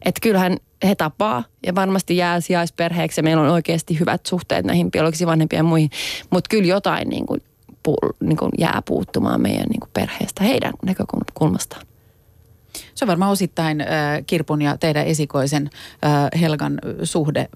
[0.05, 0.57] Että kyllähän
[0.89, 5.59] he tapaa ja varmasti jää sijaisperheeksi ja meillä on oikeasti hyvät suhteet näihin biologisiin vanhempiin
[5.59, 5.91] ja muihin.
[6.31, 7.41] Mutta kyllä jotain niin kuin,
[7.83, 11.87] pu, niin kuin jää puuttumaan meidän niin kuin perheestä heidän näkökulmastaan.
[12.95, 13.87] Se on varmaan osittain äh,
[14.27, 15.71] Kirpun ja teidän esikoisen
[16.05, 17.49] äh, Helgan suhde äh,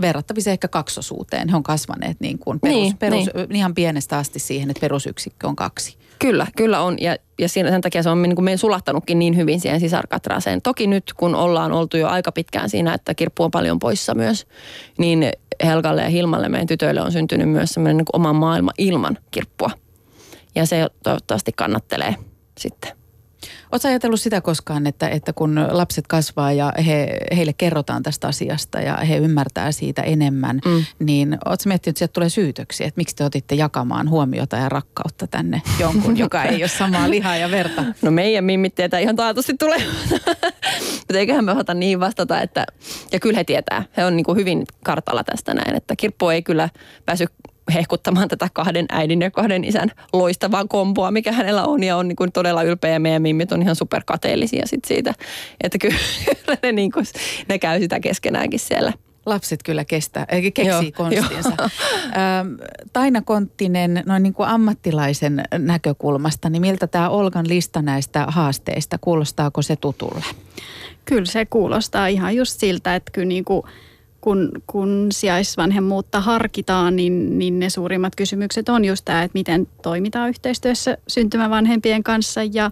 [0.00, 1.48] verrattavissa ehkä kaksosuuteen.
[1.48, 3.56] He on kasvaneet niin kuin perus, niin, perus, niin.
[3.56, 5.96] ihan pienestä asti siihen, että perusyksikkö on kaksi.
[6.18, 6.96] Kyllä, kyllä on.
[7.00, 10.62] Ja, ja siinä, sen takia se on niin kuin meidän sulahtanutkin niin hyvin siihen sisarkatraaseen.
[10.62, 14.46] Toki nyt, kun ollaan oltu jo aika pitkään siinä, että kirppu on paljon poissa myös,
[14.98, 15.30] niin
[15.64, 19.70] Helgalle ja Hilmalle, meidän tytöille, on syntynyt myös semmoinen niin oma maailma ilman kirppua.
[20.54, 22.14] Ja se toivottavasti kannattelee
[22.58, 22.92] sitten
[23.72, 28.80] Oletko ajatellut sitä koskaan, että, että kun lapset kasvaa ja he, heille kerrotaan tästä asiasta
[28.80, 30.84] ja he ymmärtää siitä enemmän, mm.
[30.98, 35.26] niin oletko miettinyt, että sieltä tulee syytöksiä, että miksi te otitte jakamaan huomiota ja rakkautta
[35.26, 37.84] tänne jonkun, joka ei ole samaa lihaa ja verta?
[38.02, 39.78] No meidän mimmit tietää ihan taatusti tulee.
[40.98, 42.66] Mutta eiköhän me osata niin vastata, että,
[43.12, 43.84] ja kyllä he tietää.
[43.96, 46.68] He on niin kuin hyvin kartalla tästä näin, että kirppu ei kyllä
[47.06, 47.26] pääsy
[47.74, 51.82] hehkuttamaan tätä kahden äidin ja kahden isän loistavaa komboa, mikä hänellä on.
[51.82, 55.14] Ja on niin kuin todella ylpeä ja meidän mimmit on ihan superkateellisia sit siitä.
[55.62, 55.96] Että kyllä
[56.62, 57.06] ne, niin kuin,
[57.48, 58.92] ne käy sitä keskenäänkin siellä.
[59.26, 61.52] Lapset kyllä kestää, keksii Joo, konstinsa.
[61.58, 61.68] Jo.
[62.92, 69.62] Taina Konttinen, noin niin kuin ammattilaisen näkökulmasta, niin miltä tämä Olgan lista näistä haasteista, kuulostaako
[69.62, 70.24] se tutulle?
[71.04, 73.62] Kyllä se kuulostaa ihan just siltä, että kyllä niin kuin
[74.24, 80.28] kun, kun sijaisvanhemmuutta harkitaan, niin, niin ne suurimmat kysymykset on just tämä, että miten toimitaan
[80.28, 82.70] yhteistyössä syntymävanhempien kanssa ja,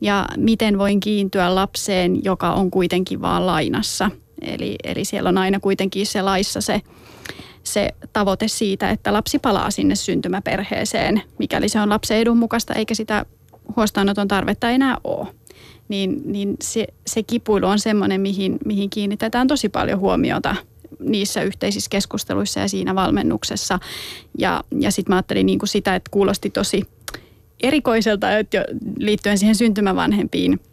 [0.00, 4.10] ja miten voin kiintyä lapseen, joka on kuitenkin vaan lainassa.
[4.42, 6.82] Eli, eli siellä on aina kuitenkin se laissa se,
[7.62, 12.94] se tavoite siitä, että lapsi palaa sinne syntymäperheeseen, mikäli se on lapsen edun mukaista, eikä
[12.94, 13.26] sitä
[13.76, 15.26] huostaanoton tarvetta enää ole.
[15.88, 20.56] Niin, niin se, se kipuilu on semmoinen, mihin, mihin kiinnitetään tosi paljon huomiota
[21.00, 23.78] niissä yhteisissä keskusteluissa ja siinä valmennuksessa.
[24.38, 26.82] Ja, ja sitten mä ajattelin niin kuin sitä, että kuulosti tosi
[27.62, 28.64] erikoiselta että
[28.98, 30.60] liittyen siihen syntymävanhempiin–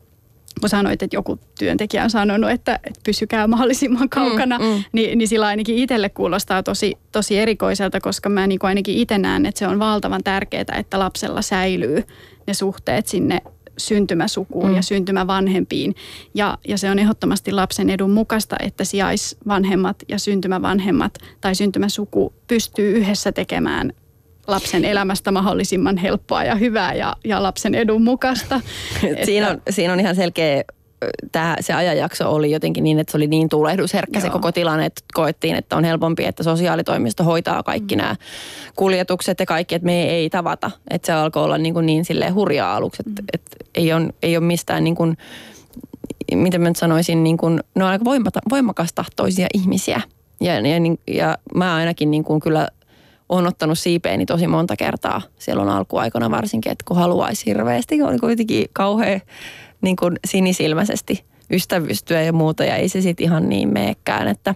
[0.60, 4.84] kun sanoit, että joku työntekijä on sanonut, että, että pysykää mahdollisimman kaukana, mm, mm.
[4.92, 9.46] Niin, niin sillä ainakin itselle kuulostaa tosi, tosi erikoiselta, koska mä niin ainakin itse näen,
[9.46, 12.04] että se on valtavan tärkeää, että lapsella säilyy
[12.48, 13.42] ne suhteet sinne
[13.78, 14.76] syntymäsukuun mm.
[14.76, 15.96] ja syntymävanhempiin.
[16.34, 22.92] Ja, ja se on ehdottomasti lapsen edun mukaista, että sijaisvanhemmat ja syntymävanhemmat tai syntymäsuku pystyy
[22.92, 23.94] yhdessä tekemään
[24.48, 28.62] lapsen elämästä mahdollisimman helppoa ja hyvää ja, ja lapsen edun mukaista.
[29.26, 30.64] siinä, on, siinä on ihan selkeä
[31.32, 34.26] tämä, se ajanjakso oli jotenkin niin, että se oli niin tulehdusherkkä Joo.
[34.26, 38.02] se koko tilanne, että koettiin, että on helpompi, että sosiaalitoimisto hoitaa kaikki mm.
[38.02, 38.16] nämä
[38.76, 40.72] kuljetukset ja kaikki, että me ei tavata.
[40.89, 43.28] Että se alkoi olla niin, kuin niin silleen hurjaa aluksi, että, mm.
[43.34, 45.18] että ei, ole, ei ole mistään niin kuin,
[46.36, 48.06] miten mä nyt sanoisin, niin kuin, ne on aika
[48.49, 50.02] voimakastahtoisia ihmisiä.
[50.41, 50.62] Ja, ja,
[51.08, 52.68] ja mä ainakin niin kuin kyllä
[53.30, 58.66] on ottanut siipeeni tosi monta kertaa silloin alkuaikana varsinkin, että kun haluaisi hirveästi, on kuitenkin
[58.74, 59.22] kauhean
[59.82, 64.56] niin kuin sinisilmäisesti ystävystyä ja muuta ja ei se sitten ihan niin meekään, että,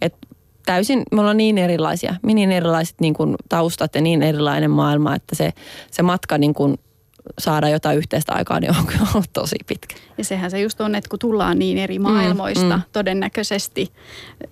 [0.00, 0.28] että
[0.66, 5.34] täysin, me ollaan niin erilaisia, niin erilaiset niin kuin taustat ja niin erilainen maailma, että
[5.34, 5.52] se,
[5.90, 6.78] se matka niin kuin
[7.38, 9.96] saada jotain yhteistä aikaa, niin on kyllä ollut tosi pitkä.
[10.18, 12.82] Ja sehän se just on, että kun tullaan niin eri mm, maailmoista, mm, mm.
[12.92, 13.92] todennäköisesti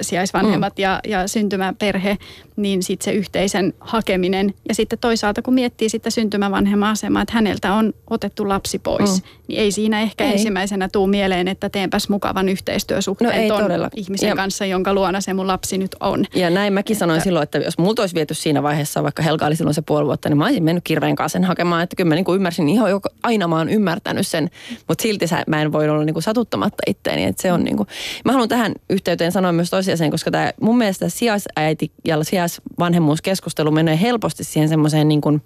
[0.00, 0.82] sijaisvanhemmat mm.
[0.82, 2.18] ja, ja syntymäperhe,
[2.56, 4.54] niin sitten se yhteisen hakeminen.
[4.68, 9.28] Ja sitten toisaalta, kun miettii sitä syntymävanhemman asemaa, että häneltä on otettu lapsi pois, mm.
[9.48, 10.32] niin ei siinä ehkä ei.
[10.32, 13.90] ensimmäisenä tuu mieleen, että teenpäs mukavan yhteistyösuhteen no ei ton todella.
[13.96, 16.24] ihmisen ja, kanssa, jonka luona se mun lapsi nyt on.
[16.34, 19.46] Ja näin mäkin että, sanoin silloin, että jos multa olisi viety siinä vaiheessa, vaikka Helga
[19.46, 22.08] oli silloin se puoli vuotta, niin mä olisin mennyt kirveen kanssa sen hakemaan, että kyllä
[22.08, 24.50] mä niin kuin ymmärsin ihan jo, aina mä oon ymmärtänyt sen,
[24.88, 27.76] mutta silti sä, mä en voi olla niin kuin satuttamatta itteeni, että se on niin
[27.76, 27.88] kuin,
[28.24, 34.00] mä haluan tähän yhteyteen sanoa myös tosiasiaan, koska tämä mun mielestä sijaisäiti ja sijaisvanhemmuuskeskustelu menee
[34.00, 35.42] helposti siihen semmoiseen niin kuin,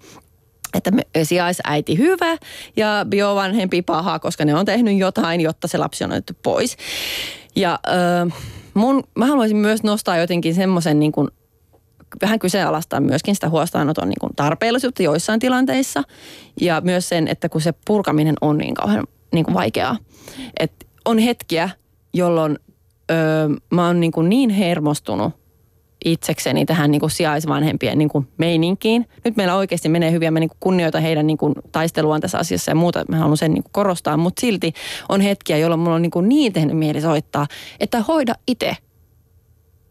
[0.73, 0.91] että
[1.23, 2.37] sijaisäiti hyvä
[2.75, 6.77] ja biovanhempi paha, koska ne on tehnyt jotain, jotta se lapsi on otettu pois.
[7.55, 8.37] Ja äh,
[8.73, 11.27] mun, mä haluaisin myös nostaa jotenkin semmoisen niin kuin
[12.21, 16.03] vähän kyseenalaistaa myöskin sitä huostaanoton niin kuin tarpeellisuutta joissain tilanteissa
[16.61, 19.97] ja myös sen, että kun se purkaminen on niin kauhean niin kuin vaikeaa.
[20.59, 20.71] Et
[21.05, 21.69] on hetkiä,
[22.13, 22.59] jolloin
[23.11, 25.33] öö, mä oon niin, kuin niin hermostunut
[26.05, 29.07] itsekseni tähän niin kuin sijaisvanhempien niin kuin meininkiin.
[29.25, 32.37] Nyt meillä oikeasti menee hyvin ja mä niin kuin kunnioitan heidän niin kuin taisteluaan tässä
[32.37, 33.05] asiassa ja muuta.
[33.09, 34.73] Mä haluan sen niin kuin korostaa, mutta silti
[35.09, 37.47] on hetkiä, jolloin mulla on niin, kuin niin tehnyt mieli soittaa,
[37.79, 38.77] että hoida itse–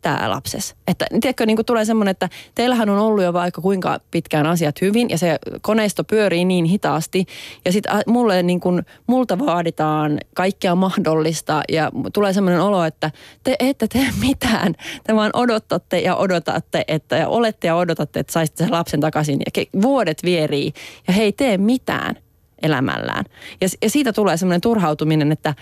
[0.02, 0.74] tämä lapses.
[0.88, 5.10] Että tiedätkö, niin tulee semmoinen, että teillähän on ollut jo vaikka kuinka pitkään asiat hyvin
[5.10, 7.26] ja se koneisto pyörii niin hitaasti
[7.64, 13.10] ja sitten mulle niin kuin, multa vaaditaan kaikkea mahdollista ja tulee semmoinen olo, että
[13.44, 14.74] te ette tee mitään.
[15.04, 19.40] Te vaan odotatte ja odotatte, että ja olette ja odotatte, että saisitte sen lapsen takaisin
[19.56, 20.72] ja vuodet vierii
[21.08, 22.14] ja he tee mitään
[22.62, 23.24] elämällään.
[23.60, 25.54] Ja, ja siitä tulee semmoinen turhautuminen, että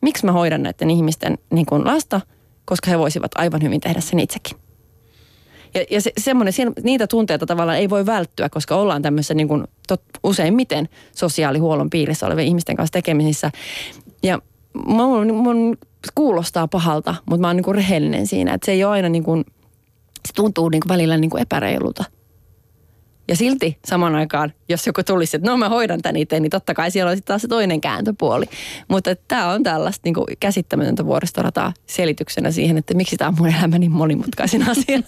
[0.00, 2.20] miksi mä hoidan näiden ihmisten niin kuin lasta–
[2.68, 4.56] koska he voisivat aivan hyvin tehdä sen itsekin.
[5.74, 9.64] Ja, ja se, semmoinen, niitä tunteita tavallaan ei voi välttyä, koska ollaan tämmöisessä niin kuin
[9.88, 13.50] tot, useimmiten sosiaalihuollon piirissä olevien ihmisten kanssa tekemisissä.
[14.22, 14.38] Ja
[14.86, 15.78] mun, mun
[16.14, 19.24] kuulostaa pahalta, mutta mä oon niin kuin rehellinen siinä, että se ei ole aina niin
[19.24, 19.44] kuin,
[20.26, 22.04] se tuntuu niin kuin välillä niin kuin epäreilulta.
[23.28, 26.74] Ja silti saman aikaan, jos joku tulisi, että no mä hoidan tämän itse, niin totta
[26.74, 28.46] kai siellä olisi taas se toinen kääntöpuoli.
[28.88, 33.48] Mutta tämä on tällaista niin kuin käsittämätöntä vuoristorataa selityksenä siihen, että miksi tämä on mun
[33.48, 34.98] elämä niin monimutkaisin asia.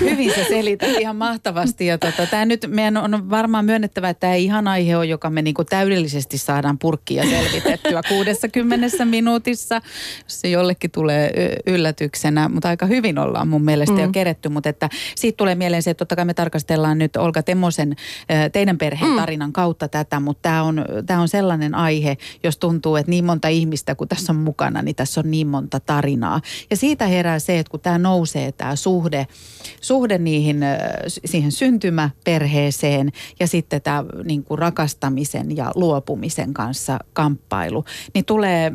[0.00, 1.86] Hyvin se selität ihan mahtavasti.
[1.86, 5.42] Ja tota, tämä nyt meidän on varmaan myönnettävä, että tämä ihan aihe on, joka me
[5.42, 9.80] niin kuin täydellisesti saadaan purkkia selvitettyä 60 minuutissa,
[10.26, 11.32] se jollekin tulee
[11.66, 12.48] yllätyksenä.
[12.48, 14.00] Mutta aika hyvin ollaan mun mielestä mm.
[14.00, 14.48] jo keretty.
[14.48, 17.96] Mutta että siitä tulee mieleen se, että totta kai me tarkastellaan nyt Olga Temosen
[18.52, 19.16] teidän perheen mm.
[19.16, 23.48] tarinan kautta tätä, mutta tämä on, tämä on sellainen aihe, jos tuntuu, että niin monta
[23.48, 26.40] ihmistä kun tässä on mukana, niin tässä on niin monta tarinaa.
[26.70, 29.26] Ja siitä herää se, että kun tämä nousee, tämä suhde,
[29.80, 30.60] suhde niihin,
[31.06, 38.72] siihen syntymäperheeseen ja sitten tämä niin kuin rakastamisen ja luopumisen kanssa kamppailu, niin tulee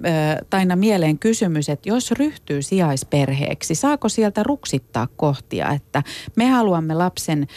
[0.49, 6.03] Taina mieleen kysymys, että jos ryhtyy sijaisperheeksi, saako sieltä ruksittaa kohtia, että
[6.35, 7.47] me haluamme lapsen,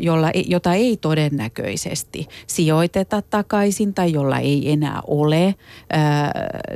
[0.00, 5.54] jolla, jota ei todennäköisesti sijoiteta takaisin tai jolla ei enää ole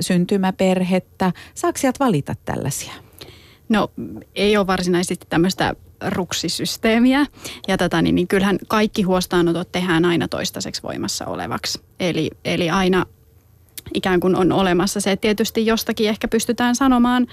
[0.01, 1.33] syntymäperhettä.
[1.55, 2.93] Saako sieltä valita tällaisia?
[3.69, 3.91] No
[4.35, 5.75] ei ole varsinaisesti tämmöistä
[6.07, 7.27] ruksisysteemiä.
[7.69, 11.81] Ja tota, niin, niin kyllähän kaikki huostaanotot tehdään aina toistaiseksi voimassa olevaksi.
[12.01, 13.07] Eli, eli aina
[13.95, 17.27] ikään kuin on olemassa se, että tietysti jostakin ehkä pystytään sanomaan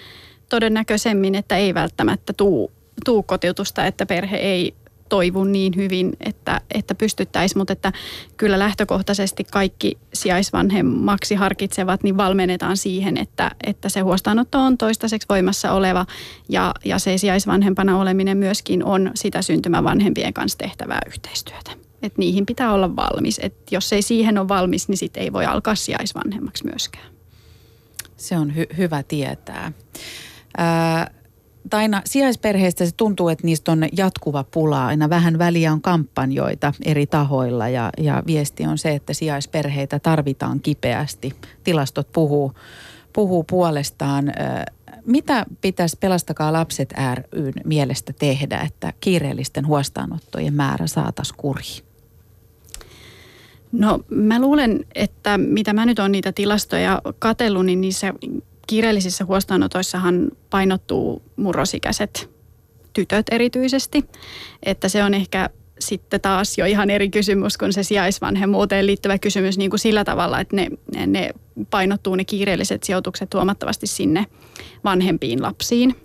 [0.50, 2.72] todennäköisemmin, että ei välttämättä tuu,
[3.06, 4.74] tuu kotiutusta, että perhe ei
[5.14, 7.91] toivu niin hyvin, että, että pystyttäisiin, mutta että
[8.38, 15.72] kyllä lähtökohtaisesti kaikki sijaisvanhemmaksi harkitsevat, niin valmennetaan siihen, että, että se huostaanotto on toistaiseksi voimassa
[15.72, 16.05] oleva
[16.49, 21.72] ja, ja se sijaisvanhempana oleminen myöskin on sitä syntymävanhempien kanssa tehtävää yhteistyötä.
[22.03, 23.39] Että niihin pitää olla valmis.
[23.43, 27.05] että jos ei siihen ole valmis, niin sitten ei voi alkaa sijaisvanhemmaksi myöskään.
[28.18, 29.72] Se on hy- hyvä tietää.
[30.57, 31.11] Ää,
[31.70, 34.86] Taina, sijaisperheistä se tuntuu, että niistä on jatkuva pula.
[34.86, 40.59] Aina vähän väliä on kampanjoita eri tahoilla ja, ja viesti on se, että sijaisperheitä tarvitaan
[40.59, 41.34] kipeästi.
[41.64, 42.53] Tilastot puhuu,
[43.14, 44.34] puhuu puolestaan.
[45.05, 46.93] Mitä pitäisi Pelastakaa lapset
[47.32, 51.84] ryn mielestä tehdä, että kiireellisten huostaanottojen määrä saataisiin kuriin?
[53.72, 58.14] No mä luulen, että mitä mä nyt on niitä tilastoja katsellut, niin niissä
[58.74, 62.30] kiireellisissä huostaanotoissahan painottuu murrosikäiset
[62.93, 64.05] tytöt erityisesti.
[64.63, 65.49] Että se on ehkä
[65.80, 70.39] sitten taas jo ihan eri kysymys kuin se sijaisvanhemmuuteen liittyvä kysymys niin kuin sillä tavalla,
[70.39, 70.69] että ne,
[71.07, 71.30] ne
[71.69, 74.26] painottuu ne kiireelliset sijoitukset huomattavasti sinne
[74.84, 75.95] vanhempiin lapsiin.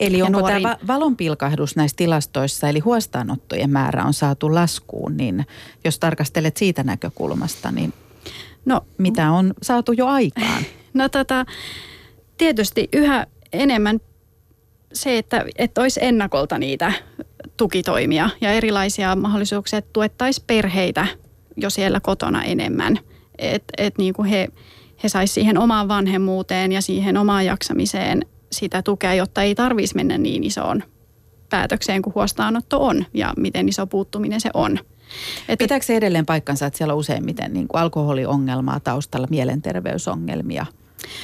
[0.00, 0.62] Eli onko nuoriin.
[0.62, 5.46] tämä valonpilkahdus näissä tilastoissa, eli huostaanottojen määrä on saatu laskuun, niin
[5.84, 7.92] jos tarkastelet siitä näkökulmasta, niin
[8.64, 10.64] no, mitä on saatu jo aikaan?
[10.94, 11.46] No tota,
[12.42, 14.00] tietysti yhä enemmän
[14.92, 16.92] se, että, että olisi ennakolta niitä
[17.56, 21.06] tukitoimia ja erilaisia mahdollisuuksia, että tuettaisiin perheitä
[21.56, 22.98] jo siellä kotona enemmän.
[23.38, 24.48] Että et niin kuin he,
[25.02, 30.18] he saisivat siihen omaan vanhemmuuteen ja siihen omaan jaksamiseen sitä tukea, jotta ei tarvitsisi mennä
[30.18, 30.82] niin isoon
[31.50, 34.78] päätökseen kuin huostaanotto on ja miten iso puuttuminen se on.
[35.48, 40.66] Että, Pitääkö se edelleen paikkansa, että siellä on useimmiten niin kuin alkoholiongelmaa taustalla, mielenterveysongelmia?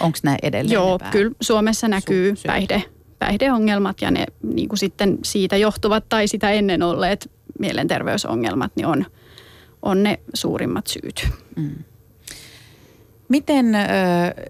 [0.00, 2.84] Onko nämä edelleen Joo, kyllä Suomessa näkyy sy- päihde,
[3.18, 9.06] päihdeongelmat ja ne niin kuin sitten siitä johtuvat tai sitä ennen olleet mielenterveysongelmat, niin on,
[9.82, 11.28] on ne suurimmat syyt.
[11.56, 11.70] Mm.
[13.28, 13.78] Miten ö,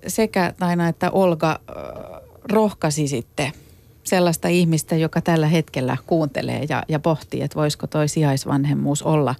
[0.06, 1.72] sekä Taina että Olga ö,
[2.44, 3.52] rohkaisi sitten
[4.04, 9.34] sellaista ihmistä, joka tällä hetkellä kuuntelee ja, ja pohtii, että voisiko toi sijaisvanhemmuus olla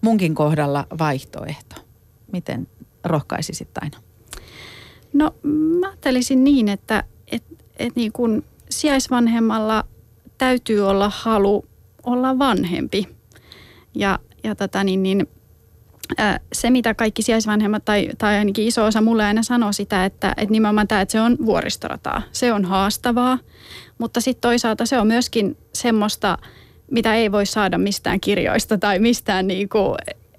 [0.00, 1.76] munkin kohdalla vaihtoehto?
[2.32, 2.68] Miten
[3.04, 3.98] rohkaisisit aina?
[5.12, 5.34] No
[5.80, 7.42] mä ajattelisin niin, että et,
[7.78, 9.84] et niin kun sijaisvanhemmalla
[10.38, 11.64] täytyy olla halu
[12.02, 13.08] olla vanhempi.
[13.94, 15.28] Ja, ja tota niin, niin,
[16.18, 20.34] ää, se, mitä kaikki sijaisvanhemmat tai, tai ainakin iso osa mulle aina sanoo sitä, että,
[20.36, 22.22] että nimenomaan tämä, että se on vuoristorataa.
[22.32, 23.38] Se on haastavaa,
[23.98, 26.38] mutta sitten toisaalta se on myöskin semmoista,
[26.90, 29.94] mitä ei voi saada mistään kirjoista tai mistään niin kuin,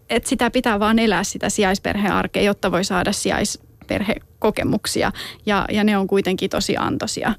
[0.10, 3.12] että sitä pitää vaan elää sitä sijaisperhearkea, jotta voi saada
[3.84, 5.12] sijaisperhekokemuksia
[5.46, 7.34] ja, ja ne on kuitenkin tosi antoisia.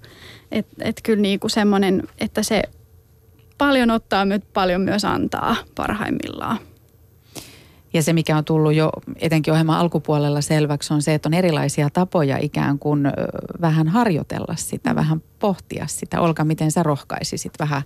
[0.53, 2.63] Että et kyllä niin kuin semmoinen, että se
[3.59, 6.59] paljon ottaa, mutta paljon myös antaa parhaimmillaan.
[7.93, 8.91] Ja se, mikä on tullut jo
[9.21, 13.13] etenkin ohjelman alkupuolella selväksi, on se, että on erilaisia tapoja ikään kuin
[13.61, 16.21] vähän harjoitella sitä, vähän pohtia sitä.
[16.21, 17.83] Olka, miten sä rohkaisisit vähän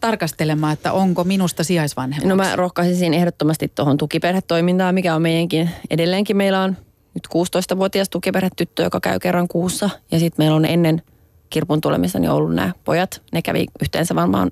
[0.00, 2.28] tarkastelemaan, että onko minusta sijaisvanhemmaksi?
[2.28, 6.76] No mä rohkaisisin ehdottomasti tuohon tukiperhetoimintaan, mikä on meidänkin, edelleenkin meillä on
[7.18, 7.28] nyt
[7.74, 9.90] 16-vuotias tukiperhetyttö, joka käy kerran kuussa.
[10.10, 11.02] Ja sitten meillä on ennen
[11.50, 13.22] kirpun tulemista niin ollut nämä pojat.
[13.32, 14.50] Ne kävi yhteensä varmaan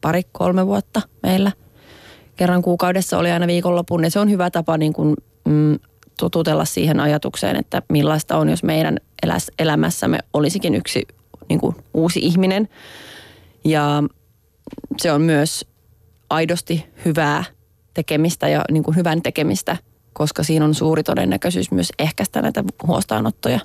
[0.00, 1.52] pari-kolme vuotta meillä–
[2.38, 4.04] kerran kuukaudessa oli aina viikonlopun.
[4.04, 5.78] Ja se on hyvä tapa niin kuin, mm,
[6.18, 8.96] totutella siihen ajatukseen, että millaista on, jos meidän
[9.58, 11.06] elämässämme olisikin yksi
[11.48, 12.68] niin kuin, uusi ihminen.
[13.64, 14.02] Ja
[14.98, 15.66] se on myös
[16.30, 17.44] aidosti hyvää
[17.94, 19.76] tekemistä ja niin kuin hyvän tekemistä,
[20.18, 23.60] koska siinä on suuri todennäköisyys myös ehkäistä näitä huostaanottoja.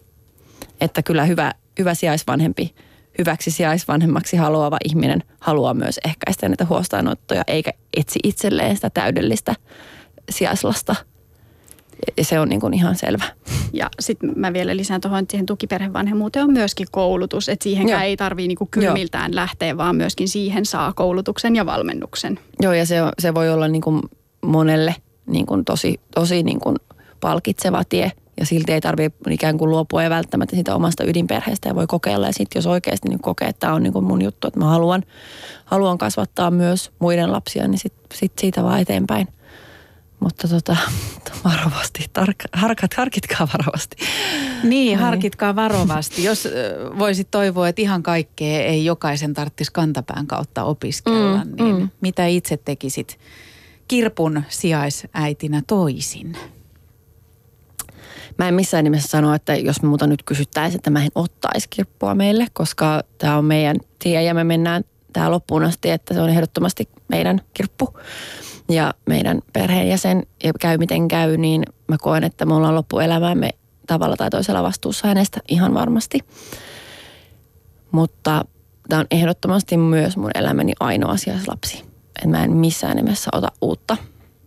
[0.81, 2.75] Että kyllä hyvä, hyvä sijaisvanhempi
[3.17, 9.55] hyväksi sijaisvanhemmaksi haluava ihminen haluaa myös ehkäistä näitä huostaanottoja, eikä etsi itselleen sitä täydellistä
[10.29, 10.95] sijaislasta.
[12.17, 13.23] Ja se on niin kuin ihan selvä.
[13.73, 17.49] Ja sitten mä vielä lisään tuohon, että siihen tukiperhevanhemmuuteen on myöskin koulutus.
[17.49, 18.07] Että siihenkään Joo.
[18.07, 19.35] ei tarvitse niinku kylmiltään Joo.
[19.35, 22.39] lähteä, vaan myöskin siihen saa koulutuksen ja valmennuksen.
[22.61, 24.01] Joo, ja se, on- se voi olla niin kuin
[24.41, 24.95] monelle
[25.25, 26.75] niin kuin tosi, tosi niin kuin
[27.19, 28.11] palkitseva tie.
[28.39, 32.27] Ja silti ei tarvitse ikään kuin luopua ja välttämättä siitä omasta ydinperheestä ja voi kokeilla.
[32.27, 34.65] Ja sitten jos oikeasti niin kokee, että tämä on niin kuin mun juttu, että mä
[34.65, 35.03] haluan,
[35.65, 39.27] haluan kasvattaa myös muiden lapsia, niin sitten sit siitä vaan eteenpäin.
[40.19, 40.77] Mutta tota,
[41.45, 43.97] varovasti, tark, harkat, harkitkaa varovasti.
[44.63, 46.23] Niin, harkitkaa varovasti.
[46.23, 46.47] Jos
[46.99, 51.89] voisit toivoa, että ihan kaikkea ei jokaisen tarvitsisi kantapään kautta opiskella, Mm, niin mm.
[52.01, 53.19] mitä itse tekisit
[53.87, 56.37] kirpun sijaisäitinä toisin?
[58.37, 62.15] Mä en missään nimessä sano, että jos muuta nyt kysyttäisiin, että mä en ottaisi kirppua
[62.15, 66.29] meille, koska tämä on meidän tie ja me mennään tähän loppuun asti, että se on
[66.29, 67.99] ehdottomasti meidän kirppu
[68.69, 73.49] ja meidän perheenjäsen ja käy miten käy, niin mä koen, että me ollaan loppuelämäämme
[73.87, 76.19] tavalla tai toisella vastuussa hänestä ihan varmasti.
[77.91, 78.45] Mutta
[78.89, 81.15] tämä on ehdottomasti myös mun elämäni ainoa
[81.47, 81.92] lapsi.
[82.21, 83.97] Et mä en missään nimessä ota uutta.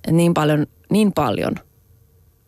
[0.08, 1.54] Et niin paljon, niin paljon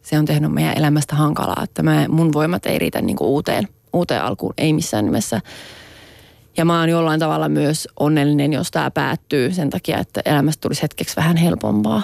[0.03, 3.69] se on tehnyt meidän elämästä hankalaa, että mä, mun voimat ei riitä niin kuin uuteen,
[3.93, 5.41] uuteen alkuun, ei missään nimessä.
[6.57, 10.83] Ja mä oon jollain tavalla myös onnellinen, jos tämä päättyy sen takia, että elämästä tulisi
[10.83, 12.03] hetkeksi vähän helpompaa.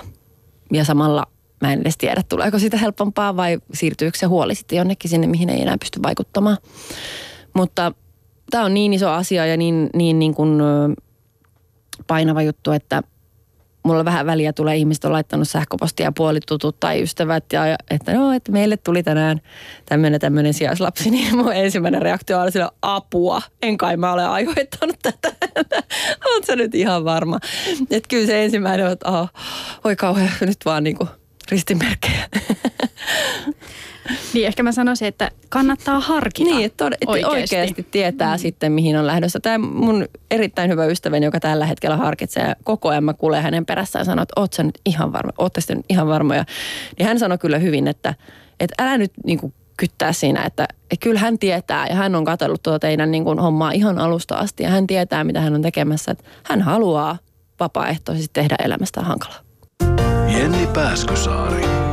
[0.72, 1.26] Ja samalla
[1.60, 5.50] mä en edes tiedä, tuleeko siitä helpompaa vai siirtyykö se huoli sitten jonnekin sinne, mihin
[5.50, 6.56] ei enää pysty vaikuttamaan.
[7.54, 7.92] Mutta
[8.50, 10.60] tämä on niin iso asia ja niin, niin, niin kuin,
[12.06, 13.02] painava juttu, että
[13.84, 18.52] mulla vähän väliä tulee, ihmiset on laittanut sähköpostia puolitutut tai ystävät, ja, että no, että
[18.52, 19.40] meille tuli tänään
[19.86, 24.96] tämmöinen tämmöinen sijaislapsi, niin mun ensimmäinen reaktio oli sillä apua, en kai mä ole aiheuttanut
[25.02, 25.32] tätä.
[26.26, 27.38] Oot sä nyt ihan varma?
[27.90, 29.28] Että kyllä se ensimmäinen on, että oh,
[29.84, 31.08] oi kauhean, nyt vaan niinku
[31.50, 32.28] ristimerkkejä.
[34.34, 37.56] Niin ehkä mä sanoisin, että kannattaa harkita Niin, että, tod- oikeasti.
[37.56, 37.86] oikeasti.
[37.90, 38.38] tietää mm.
[38.38, 39.40] sitten, mihin on lähdössä.
[39.40, 43.66] Tämä mun erittäin hyvä ystäväni, joka tällä hetkellä harkitsee, ja koko ajan mä kuulen hänen
[43.66, 46.44] perässään ja sanoo, että oot sä nyt ihan varma, ootte sitten nyt ihan varmoja.
[46.98, 48.14] Niin hän sanoi kyllä hyvin, että,
[48.60, 52.24] että älä nyt niin kuin kyttää siinä, että, että kyllä hän tietää ja hän on
[52.24, 55.62] katsellut tuota teidän niin kuin hommaa ihan alusta asti ja hän tietää, mitä hän on
[55.62, 56.12] tekemässä.
[56.12, 57.18] Että hän haluaa
[57.60, 59.40] vapaaehtoisesti tehdä elämästä hankalaa.
[60.32, 61.83] Jenni Pääskysaari.